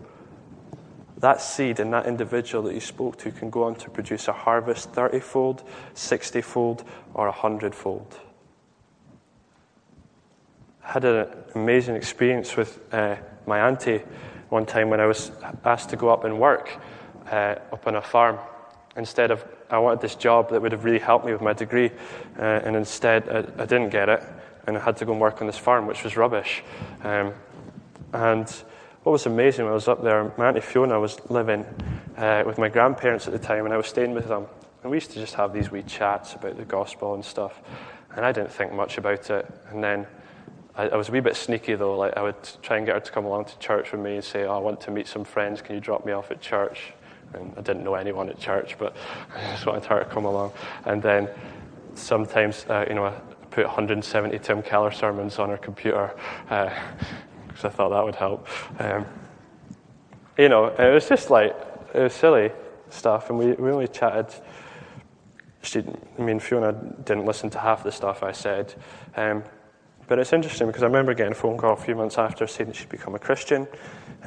that 1.20 1.40
seed 1.42 1.80
in 1.80 1.90
that 1.90 2.06
individual 2.06 2.64
that 2.64 2.74
you 2.74 2.80
spoke 2.80 3.18
to 3.18 3.30
can 3.30 3.50
go 3.50 3.64
on 3.64 3.74
to 3.76 3.90
produce 3.90 4.28
a 4.28 4.32
harvest 4.32 4.90
30 4.90 5.20
fold, 5.20 5.62
60 5.94 6.40
fold, 6.40 6.84
or 7.14 7.26
100 7.26 7.74
fold. 7.74 8.18
I 10.82 10.92
had 10.92 11.04
an 11.04 11.28
amazing 11.54 11.94
experience 11.94 12.56
with 12.56 12.80
uh, 12.92 13.16
my 13.46 13.60
auntie 13.60 14.02
one 14.48 14.66
time 14.66 14.88
when 14.90 14.98
I 14.98 15.06
was 15.06 15.30
asked 15.64 15.90
to 15.90 15.96
go 15.96 16.08
up 16.08 16.24
and 16.24 16.40
work 16.40 16.70
uh, 17.30 17.56
up 17.72 17.86
on 17.86 17.96
a 17.96 18.02
farm. 18.02 18.38
Instead 18.96 19.30
of, 19.30 19.44
I 19.70 19.78
wanted 19.78 20.00
this 20.00 20.14
job 20.14 20.50
that 20.50 20.60
would 20.60 20.72
have 20.72 20.84
really 20.84 20.98
helped 20.98 21.26
me 21.26 21.32
with 21.32 21.42
my 21.42 21.52
degree, 21.52 21.90
uh, 22.38 22.42
and 22.42 22.74
instead 22.74 23.28
I, 23.28 23.62
I, 23.62 23.66
didn't 23.66 23.90
get 23.90 24.08
it, 24.08 24.22
and 24.66 24.76
I 24.76 24.80
had 24.80 24.96
to 24.96 25.04
go 25.04 25.12
and 25.12 25.20
work 25.20 25.40
on 25.40 25.46
this 25.46 25.58
farm, 25.58 25.86
which 25.86 26.02
was 26.02 26.16
rubbish. 26.16 26.64
Um, 27.04 27.34
and 28.12 28.52
what 29.02 29.12
was 29.12 29.24
amazing 29.26 29.64
when 29.64 29.72
I 29.72 29.74
was 29.74 29.88
up 29.88 30.02
there, 30.02 30.30
my 30.36 30.48
auntie 30.48 30.60
Fiona 30.60 31.00
was 31.00 31.18
living 31.30 31.64
uh, 32.18 32.42
with 32.44 32.58
my 32.58 32.68
grandparents 32.68 33.26
at 33.26 33.32
the 33.32 33.38
time, 33.38 33.64
and 33.64 33.72
I 33.72 33.78
was 33.78 33.86
staying 33.86 34.12
with 34.12 34.28
them. 34.28 34.46
And 34.82 34.90
we 34.90 34.98
used 34.98 35.10
to 35.12 35.18
just 35.18 35.34
have 35.34 35.52
these 35.52 35.70
wee 35.70 35.82
chats 35.82 36.34
about 36.34 36.58
the 36.58 36.64
gospel 36.64 37.14
and 37.14 37.24
stuff. 37.24 37.60
And 38.14 38.24
I 38.24 38.32
didn't 38.32 38.52
think 38.52 38.72
much 38.72 38.98
about 38.98 39.30
it. 39.30 39.50
And 39.70 39.82
then 39.82 40.06
I, 40.74 40.88
I, 40.88 40.96
was 40.96 41.08
a 41.08 41.12
wee 41.12 41.20
bit 41.20 41.36
sneaky 41.36 41.74
though. 41.76 41.96
Like 41.96 42.16
I 42.16 42.22
would 42.22 42.36
try 42.62 42.76
and 42.76 42.86
get 42.86 42.94
her 42.94 43.00
to 43.00 43.10
come 43.10 43.24
along 43.24 43.46
to 43.46 43.58
church 43.58 43.92
with 43.92 44.00
me 44.00 44.16
and 44.16 44.24
say, 44.24 44.44
"Oh, 44.44 44.56
I 44.56 44.58
want 44.58 44.80
to 44.82 44.90
meet 44.90 45.06
some 45.06 45.24
friends. 45.24 45.62
Can 45.62 45.74
you 45.74 45.80
drop 45.80 46.04
me 46.04 46.12
off 46.12 46.30
at 46.30 46.40
church?" 46.40 46.92
And 47.32 47.52
I 47.56 47.62
didn't 47.62 47.84
know 47.84 47.94
anyone 47.94 48.28
at 48.28 48.38
church, 48.38 48.76
but 48.78 48.96
I 49.34 49.52
just 49.52 49.66
wanted 49.66 49.84
her 49.86 50.00
to 50.00 50.04
come 50.06 50.24
along. 50.24 50.52
And 50.84 51.02
then 51.02 51.28
sometimes, 51.94 52.66
uh, 52.68 52.84
you 52.88 52.94
know, 52.94 53.06
I 53.06 53.14
put 53.50 53.66
170 53.66 54.38
Tim 54.38 54.62
Keller 54.62 54.90
sermons 54.90 55.38
on 55.38 55.50
her 55.50 55.56
computer 55.56 56.14
because 57.60 57.74
I 57.74 57.76
thought 57.76 57.90
that 57.90 58.04
would 58.04 58.14
help. 58.14 58.46
Um, 58.78 59.06
you 60.38 60.48
know, 60.48 60.66
it 60.66 60.92
was 60.92 61.08
just 61.08 61.30
like 61.30 61.54
it 61.94 62.00
was 62.00 62.14
silly 62.14 62.50
stuff, 62.88 63.30
and 63.30 63.38
we, 63.38 63.52
we 63.52 63.70
only 63.70 63.88
chatted. 63.88 64.26
She, 65.62 65.80
I 66.18 66.22
mean, 66.22 66.40
Fiona 66.40 66.72
didn't 66.72 67.26
listen 67.26 67.50
to 67.50 67.58
half 67.58 67.82
the 67.82 67.92
stuff 67.92 68.22
I 68.22 68.32
said. 68.32 68.74
Um, 69.14 69.44
but 70.06 70.18
it's 70.18 70.32
interesting 70.32 70.66
because 70.66 70.82
I 70.82 70.86
remember 70.86 71.14
getting 71.14 71.32
a 71.32 71.36
phone 71.36 71.56
call 71.56 71.74
a 71.74 71.76
few 71.76 71.94
months 71.94 72.18
after 72.18 72.46
saying 72.46 72.70
that 72.70 72.76
she'd 72.76 72.88
become 72.88 73.14
a 73.14 73.18
Christian, 73.18 73.68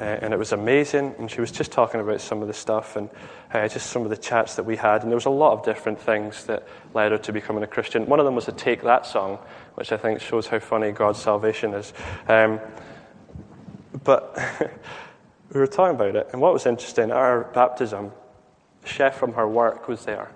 uh, 0.00 0.04
and 0.04 0.32
it 0.32 0.38
was 0.38 0.52
amazing. 0.52 1.14
And 1.18 1.30
she 1.30 1.40
was 1.40 1.50
just 1.50 1.72
talking 1.72 2.00
about 2.00 2.20
some 2.20 2.40
of 2.40 2.48
the 2.48 2.54
stuff 2.54 2.96
and 2.96 3.10
uh, 3.52 3.68
just 3.68 3.90
some 3.90 4.02
of 4.02 4.10
the 4.10 4.16
chats 4.16 4.54
that 4.56 4.62
we 4.62 4.76
had. 4.76 5.02
And 5.02 5.10
there 5.10 5.16
was 5.16 5.26
a 5.26 5.30
lot 5.30 5.52
of 5.52 5.64
different 5.64 6.00
things 6.00 6.44
that 6.44 6.66
led 6.94 7.12
her 7.12 7.18
to 7.18 7.32
becoming 7.32 7.64
a 7.64 7.66
Christian. 7.66 8.06
One 8.06 8.20
of 8.20 8.24
them 8.24 8.34
was 8.34 8.48
a 8.48 8.52
Take 8.52 8.82
That 8.82 9.04
song, 9.04 9.38
which 9.74 9.92
I 9.92 9.96
think 9.96 10.20
shows 10.20 10.46
how 10.46 10.58
funny 10.60 10.92
God's 10.92 11.20
salvation 11.20 11.74
is. 11.74 11.92
Um, 12.28 12.60
but 14.04 14.38
we 15.52 15.60
were 15.60 15.66
talking 15.66 15.96
about 15.96 16.14
it, 16.14 16.28
and 16.32 16.40
what 16.40 16.52
was 16.52 16.66
interesting, 16.66 17.10
at 17.10 17.16
our 17.16 17.44
baptism, 17.44 18.12
a 18.84 18.86
chef 18.86 19.16
from 19.16 19.32
her 19.32 19.48
work 19.48 19.88
was 19.88 20.04
there 20.04 20.30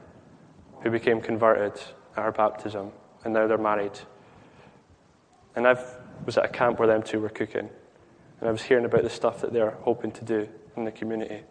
who 0.83 0.91
became 0.91 1.21
converted 1.21 1.81
at 2.17 2.23
our 2.23 2.33
baptism, 2.33 2.91
and 3.25 3.35
now 3.35 3.47
they're 3.47 3.59
married. 3.59 3.99
And 5.55 5.67
I 5.67 5.77
was 6.25 6.39
at 6.39 6.45
a 6.45 6.49
camp 6.49 6.79
where 6.79 6.89
them 6.89 7.03
two 7.03 7.21
were 7.21 7.29
cooking. 7.29 7.69
And 8.41 8.49
I 8.49 8.53
was 8.53 8.63
hearing 8.63 8.85
about 8.85 9.03
the 9.03 9.11
stuff 9.11 9.41
that 9.41 9.53
they're 9.53 9.77
hoping 9.83 10.13
to 10.13 10.25
do 10.25 10.49
in 10.77 10.85
the 10.85 10.93
community. 10.93 11.43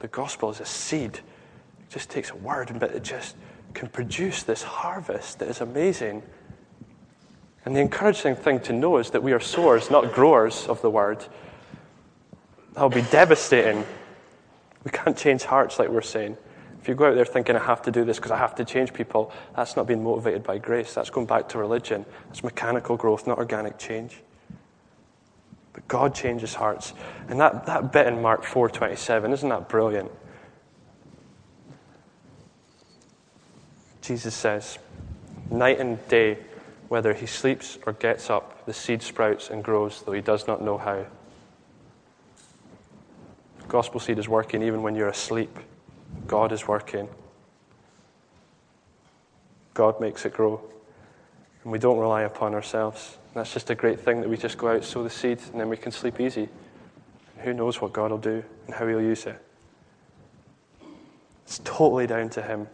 The 0.00 0.08
gospel 0.08 0.50
is 0.50 0.60
a 0.60 0.66
seed. 0.66 1.16
It 1.16 1.90
just 1.90 2.10
takes 2.10 2.30
a 2.30 2.36
word, 2.36 2.76
but 2.78 2.90
it 2.90 3.02
just 3.02 3.36
can 3.72 3.88
produce 3.88 4.42
this 4.42 4.62
harvest 4.62 5.38
that 5.38 5.48
is 5.48 5.60
amazing. 5.60 6.22
And 7.64 7.74
the 7.74 7.80
encouraging 7.80 8.36
thing 8.36 8.60
to 8.60 8.72
know 8.72 8.98
is 8.98 9.10
that 9.10 9.22
we 9.22 9.32
are 9.32 9.40
sowers, 9.40 9.90
not 9.90 10.12
growers 10.12 10.66
of 10.66 10.82
the 10.82 10.90
word. 10.90 11.24
That 12.74 12.82
will 12.82 12.90
be 12.90 13.02
devastating. 13.02 13.84
We 14.84 14.90
can't 14.90 15.16
change 15.16 15.44
hearts 15.44 15.78
like 15.78 15.88
we're 15.88 16.02
saying. 16.02 16.36
If 16.82 16.88
you 16.88 16.94
go 16.94 17.08
out 17.08 17.14
there 17.14 17.24
thinking, 17.24 17.56
I 17.56 17.64
have 17.64 17.80
to 17.82 17.90
do 17.90 18.04
this 18.04 18.18
because 18.18 18.30
I 18.30 18.36
have 18.36 18.54
to 18.56 18.64
change 18.64 18.92
people, 18.92 19.32
that's 19.56 19.76
not 19.76 19.86
being 19.86 20.04
motivated 20.04 20.42
by 20.42 20.58
grace. 20.58 20.92
That's 20.92 21.08
going 21.08 21.26
back 21.26 21.48
to 21.50 21.58
religion. 21.58 22.04
That's 22.26 22.44
mechanical 22.44 22.98
growth, 22.98 23.26
not 23.26 23.38
organic 23.38 23.78
change. 23.78 24.20
But 25.72 25.88
God 25.88 26.14
changes 26.14 26.54
hearts. 26.54 26.92
And 27.28 27.40
that, 27.40 27.64
that 27.64 27.90
bit 27.90 28.06
in 28.06 28.20
Mark 28.20 28.44
4.27, 28.44 29.32
isn't 29.32 29.48
that 29.48 29.68
brilliant? 29.70 30.10
Jesus 34.02 34.34
says, 34.34 34.78
night 35.50 35.80
and 35.80 36.06
day, 36.08 36.36
whether 36.94 37.12
he 37.12 37.26
sleeps 37.26 37.76
or 37.86 37.92
gets 37.92 38.30
up, 38.30 38.64
the 38.66 38.72
seed 38.72 39.02
sprouts 39.02 39.50
and 39.50 39.64
grows, 39.64 40.04
though 40.06 40.12
he 40.12 40.20
does 40.20 40.46
not 40.46 40.62
know 40.62 40.78
how. 40.78 41.04
Gospel 43.66 43.98
seed 43.98 44.16
is 44.16 44.28
working 44.28 44.62
even 44.62 44.80
when 44.80 44.94
you're 44.94 45.08
asleep. 45.08 45.58
God 46.28 46.52
is 46.52 46.68
working. 46.68 47.08
God 49.74 50.00
makes 50.00 50.24
it 50.24 50.34
grow. 50.34 50.62
And 51.64 51.72
we 51.72 51.80
don't 51.80 51.98
rely 51.98 52.22
upon 52.22 52.54
ourselves. 52.54 53.18
That's 53.34 53.52
just 53.52 53.70
a 53.70 53.74
great 53.74 53.98
thing 53.98 54.20
that 54.20 54.30
we 54.30 54.36
just 54.36 54.56
go 54.56 54.68
out, 54.68 54.84
sow 54.84 55.02
the 55.02 55.10
seed, 55.10 55.40
and 55.50 55.60
then 55.60 55.68
we 55.68 55.76
can 55.76 55.90
sleep 55.90 56.20
easy. 56.20 56.48
And 57.34 57.44
who 57.44 57.54
knows 57.54 57.80
what 57.80 57.92
God 57.92 58.12
will 58.12 58.18
do 58.18 58.44
and 58.66 58.74
how 58.76 58.86
He'll 58.86 59.02
use 59.02 59.26
it? 59.26 59.44
It's 61.44 61.60
totally 61.64 62.06
down 62.06 62.28
to 62.30 62.42
Him. 62.42 62.68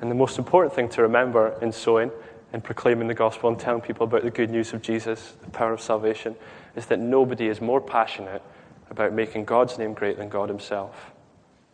And 0.00 0.10
the 0.10 0.16
most 0.16 0.38
important 0.38 0.74
thing 0.74 0.88
to 0.88 1.02
remember 1.02 1.56
in 1.62 1.70
sowing 1.70 2.10
and 2.52 2.62
proclaiming 2.62 3.08
the 3.08 3.14
gospel 3.14 3.48
and 3.48 3.58
telling 3.58 3.80
people 3.80 4.04
about 4.04 4.22
the 4.22 4.30
good 4.30 4.50
news 4.50 4.72
of 4.72 4.82
Jesus, 4.82 5.34
the 5.42 5.50
power 5.50 5.72
of 5.72 5.80
salvation, 5.80 6.36
is 6.76 6.86
that 6.86 6.98
nobody 6.98 7.48
is 7.48 7.60
more 7.60 7.80
passionate 7.80 8.42
about 8.90 9.12
making 9.12 9.44
God's 9.44 9.78
name 9.78 9.94
great 9.94 10.16
than 10.18 10.28
God 10.28 10.48
Himself. 10.48 11.12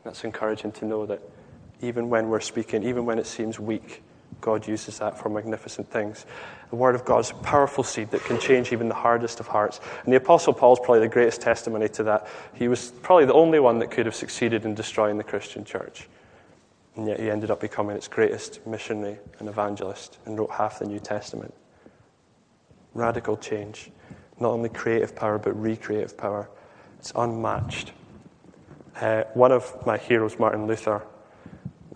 That's 0.05 0.25
encouraging 0.25 0.73
to 0.73 0.85
know 0.85 1.07
that 1.07 1.21
even 1.81 2.09
when 2.09 2.29
we're 2.29 2.41
speaking, 2.41 2.83
even 2.83 3.05
when 3.05 3.19
it 3.19 3.27
seems 3.27 3.59
weak, 3.59 4.03
God 4.41 4.67
uses 4.67 4.99
that 4.99 5.19
for 5.19 5.29
magnificent 5.29 5.91
things. 5.91 6.27
The 6.71 6.77
Word 6.77 6.95
of 6.95 7.05
God 7.05 7.21
is 7.21 7.31
a 7.31 7.35
powerful 7.35 7.85
seed 7.85 8.11
that 8.11 8.23
can 8.25 8.39
change 8.39 8.73
even 8.73 8.89
the 8.89 8.95
hardest 8.95 9.41
of 9.41 9.47
hearts. 9.47 9.81
And 10.05 10.13
the 10.13 10.17
Apostle 10.17 10.53
Paul 10.53 10.75
is 10.75 10.79
probably 10.79 11.01
the 11.01 11.09
greatest 11.09 11.41
testimony 11.41 11.89
to 11.91 12.03
that. 12.05 12.27
He 12.55 12.69
was 12.69 12.91
probably 13.03 13.25
the 13.25 13.35
only 13.35 13.61
one 13.61 13.79
that 13.79 13.91
could 13.91 14.07
have 14.07 14.15
succeeded 14.15 14.65
in 14.65 14.75
destroying 14.75 15.17
the 15.17 15.25
Christian 15.25 15.65
church. 15.65 16.09
And 16.97 17.07
yet 17.07 17.21
he 17.21 17.31
ended 17.31 17.51
up 17.51 17.61
becoming 17.61 17.95
its 17.95 18.09
greatest 18.09 18.67
missionary 18.67 19.19
and 19.39 19.49
evangelist 19.49 20.19
and 20.25 20.39
wrote 20.39 20.51
half 20.51 20.79
the 20.79 20.87
New 20.87 20.99
Testament. 20.99 21.55
Radical 22.95 23.37
change. 23.37 23.91
Not 24.41 24.51
only 24.51 24.71
creative 24.71 25.15
power, 25.15 25.39
but 25.39 25.53
recreative 25.61 26.17
power. 26.17 26.49
It's 26.99 27.13
unmatched. 27.15 27.93
Uh, 29.01 29.25
one 29.35 29.53
of 29.53 29.87
my 29.87 29.99
heroes, 29.99 30.39
Martin 30.39 30.67
Luther, 30.67 31.03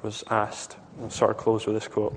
was 0.02 0.22
asked, 0.30 0.76
and 0.96 1.04
I'll 1.04 1.10
sort 1.10 1.30
of 1.30 1.38
close 1.38 1.66
with 1.66 1.74
this 1.74 1.88
quote. 1.88 2.14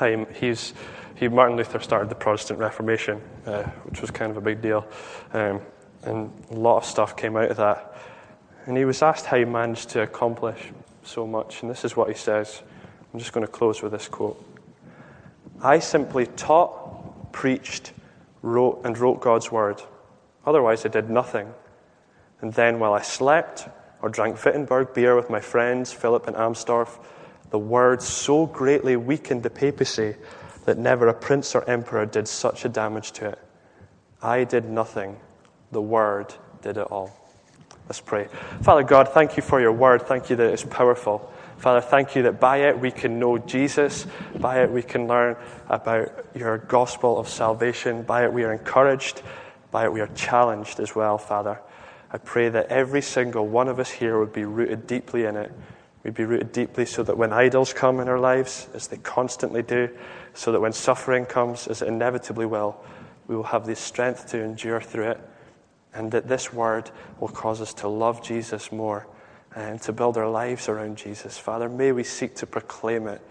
Um, 0.00 0.26
he's, 0.34 0.74
he, 1.14 1.28
Martin 1.28 1.56
Luther 1.56 1.80
started 1.80 2.10
the 2.10 2.14
Protestant 2.14 2.58
Reformation, 2.58 3.22
uh, 3.46 3.62
which 3.84 4.02
was 4.02 4.10
kind 4.10 4.30
of 4.30 4.36
a 4.36 4.42
big 4.42 4.60
deal. 4.60 4.86
Um, 5.32 5.62
and 6.02 6.30
a 6.50 6.54
lot 6.54 6.78
of 6.78 6.84
stuff 6.84 7.16
came 7.16 7.36
out 7.36 7.50
of 7.50 7.56
that. 7.56 7.96
And 8.66 8.76
he 8.76 8.84
was 8.84 9.00
asked 9.00 9.26
how 9.26 9.38
he 9.38 9.44
managed 9.44 9.90
to 9.90 10.02
accomplish 10.02 10.72
so 11.06 11.26
much. 11.26 11.62
And 11.62 11.70
this 11.70 11.84
is 11.84 11.96
what 11.96 12.08
he 12.08 12.14
says. 12.14 12.62
I'm 13.12 13.18
just 13.18 13.32
going 13.32 13.46
to 13.46 13.52
close 13.52 13.82
with 13.82 13.92
this 13.92 14.08
quote 14.08 14.42
I 15.62 15.78
simply 15.78 16.26
taught, 16.26 17.32
preached, 17.32 17.92
wrote, 18.42 18.82
and 18.84 18.96
wrote 18.98 19.20
God's 19.20 19.50
word. 19.50 19.82
Otherwise, 20.44 20.84
I 20.84 20.88
did 20.88 21.10
nothing. 21.10 21.52
And 22.40 22.52
then, 22.52 22.78
while 22.78 22.92
I 22.92 23.00
slept, 23.00 23.68
or 24.02 24.08
drank 24.08 24.44
Wittenberg 24.44 24.94
beer 24.94 25.16
with 25.16 25.30
my 25.30 25.40
friends 25.40 25.92
Philip 25.92 26.26
and 26.26 26.36
Amsdorf, 26.36 26.98
the 27.50 27.58
word 27.58 28.02
so 28.02 28.46
greatly 28.46 28.96
weakened 28.96 29.42
the 29.42 29.50
papacy 29.50 30.16
that 30.64 30.78
never 30.78 31.08
a 31.08 31.14
prince 31.14 31.54
or 31.54 31.68
emperor 31.68 32.04
did 32.06 32.28
such 32.28 32.64
a 32.64 32.68
damage 32.68 33.12
to 33.12 33.30
it. 33.30 33.38
I 34.22 34.44
did 34.44 34.68
nothing, 34.68 35.16
the 35.72 35.82
word 35.82 36.34
did 36.62 36.76
it 36.76 36.86
all. 36.90 37.25
Let's 37.88 38.00
pray. 38.00 38.28
Father 38.62 38.82
God, 38.82 39.10
thank 39.10 39.36
you 39.36 39.42
for 39.42 39.60
your 39.60 39.72
word. 39.72 40.02
Thank 40.02 40.28
you 40.28 40.36
that 40.36 40.52
it's 40.52 40.64
powerful. 40.64 41.32
Father, 41.58 41.80
thank 41.80 42.16
you 42.16 42.22
that 42.24 42.40
by 42.40 42.58
it 42.58 42.78
we 42.78 42.90
can 42.90 43.18
know 43.18 43.38
Jesus. 43.38 44.06
By 44.38 44.62
it 44.62 44.70
we 44.70 44.82
can 44.82 45.06
learn 45.06 45.36
about 45.68 46.26
your 46.34 46.58
gospel 46.58 47.18
of 47.18 47.28
salvation. 47.28 48.02
By 48.02 48.24
it 48.24 48.32
we 48.32 48.44
are 48.44 48.52
encouraged. 48.52 49.22
By 49.70 49.84
it 49.84 49.92
we 49.92 50.00
are 50.00 50.08
challenged 50.08 50.80
as 50.80 50.94
well, 50.94 51.16
Father. 51.16 51.60
I 52.12 52.18
pray 52.18 52.48
that 52.48 52.66
every 52.68 53.02
single 53.02 53.46
one 53.46 53.68
of 53.68 53.78
us 53.78 53.90
here 53.90 54.18
would 54.18 54.32
be 54.32 54.44
rooted 54.44 54.86
deeply 54.86 55.24
in 55.24 55.36
it. 55.36 55.52
We'd 56.02 56.14
be 56.14 56.24
rooted 56.24 56.52
deeply 56.52 56.86
so 56.86 57.02
that 57.02 57.16
when 57.16 57.32
idols 57.32 57.72
come 57.72 58.00
in 58.00 58.08
our 58.08 58.20
lives, 58.20 58.68
as 58.74 58.86
they 58.86 58.96
constantly 58.98 59.62
do, 59.62 59.90
so 60.34 60.52
that 60.52 60.60
when 60.60 60.72
suffering 60.72 61.26
comes, 61.26 61.66
as 61.66 61.82
it 61.82 61.88
inevitably 61.88 62.46
will, 62.46 62.76
we 63.26 63.34
will 63.34 63.42
have 63.44 63.66
the 63.66 63.74
strength 63.74 64.28
to 64.28 64.40
endure 64.40 64.80
through 64.80 65.10
it, 65.10 65.20
and 65.96 66.12
that 66.12 66.28
this 66.28 66.52
word 66.52 66.90
will 67.18 67.28
cause 67.28 67.60
us 67.60 67.72
to 67.74 67.88
love 67.88 68.22
Jesus 68.22 68.70
more 68.70 69.06
and 69.54 69.80
to 69.82 69.92
build 69.92 70.18
our 70.18 70.28
lives 70.28 70.68
around 70.68 70.98
Jesus. 70.98 71.38
Father, 71.38 71.68
may 71.68 71.90
we 71.90 72.04
seek 72.04 72.34
to 72.36 72.46
proclaim 72.46 73.08
it. 73.08 73.22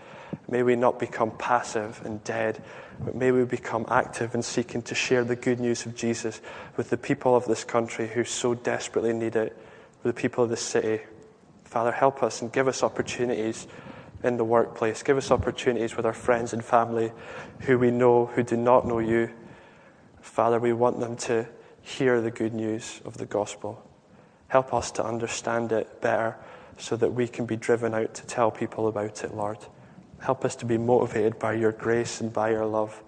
May 0.49 0.63
we 0.63 0.75
not 0.75 0.99
become 0.99 1.31
passive 1.31 2.01
and 2.03 2.23
dead, 2.23 2.63
but 2.99 3.15
may 3.15 3.31
we 3.31 3.45
become 3.45 3.85
active 3.89 4.33
in 4.33 4.41
seeking 4.41 4.81
to 4.83 4.95
share 4.95 5.23
the 5.23 5.35
good 5.35 5.59
news 5.59 5.85
of 5.85 5.95
Jesus 5.95 6.41
with 6.75 6.89
the 6.89 6.97
people 6.97 7.35
of 7.35 7.45
this 7.45 7.63
country 7.63 8.07
who 8.07 8.23
so 8.23 8.55
desperately 8.55 9.13
need 9.13 9.35
it, 9.35 9.55
with 10.03 10.15
the 10.15 10.19
people 10.19 10.43
of 10.43 10.49
this 10.49 10.61
city. 10.61 11.03
Father, 11.63 11.91
help 11.91 12.23
us 12.23 12.41
and 12.41 12.51
give 12.51 12.67
us 12.67 12.81
opportunities 12.81 13.67
in 14.23 14.37
the 14.37 14.43
workplace. 14.43 15.03
Give 15.03 15.17
us 15.17 15.29
opportunities 15.29 15.95
with 15.95 16.05
our 16.05 16.13
friends 16.13 16.53
and 16.53 16.65
family 16.65 17.11
who 17.61 17.77
we 17.77 17.91
know, 17.91 18.25
who 18.25 18.41
do 18.41 18.57
not 18.57 18.87
know 18.87 18.99
you. 18.99 19.29
Father, 20.21 20.59
we 20.59 20.73
want 20.73 20.99
them 20.99 21.15
to 21.17 21.47
hear 21.85 22.19
the 22.19 22.31
good 22.31 22.53
news 22.53 22.99
of 23.05 23.17
the 23.17 23.27
gospel. 23.27 23.81
Help 24.47 24.73
us 24.73 24.89
to 24.91 25.05
understand 25.05 25.71
it 25.71 26.01
better 26.01 26.35
so 26.77 26.95
that 26.95 27.13
we 27.13 27.27
can 27.27 27.45
be 27.45 27.55
driven 27.55 27.93
out 27.93 28.13
to 28.15 28.25
tell 28.25 28.49
people 28.49 28.87
about 28.87 29.23
it, 29.23 29.35
Lord. 29.35 29.59
Help 30.19 30.43
us 30.43 30.55
to 30.57 30.65
be 30.65 30.79
motivated 30.79 31.37
by 31.37 31.53
your 31.53 31.71
grace 31.71 32.21
and 32.21 32.33
by 32.33 32.49
your 32.49 32.65
love. 32.65 33.03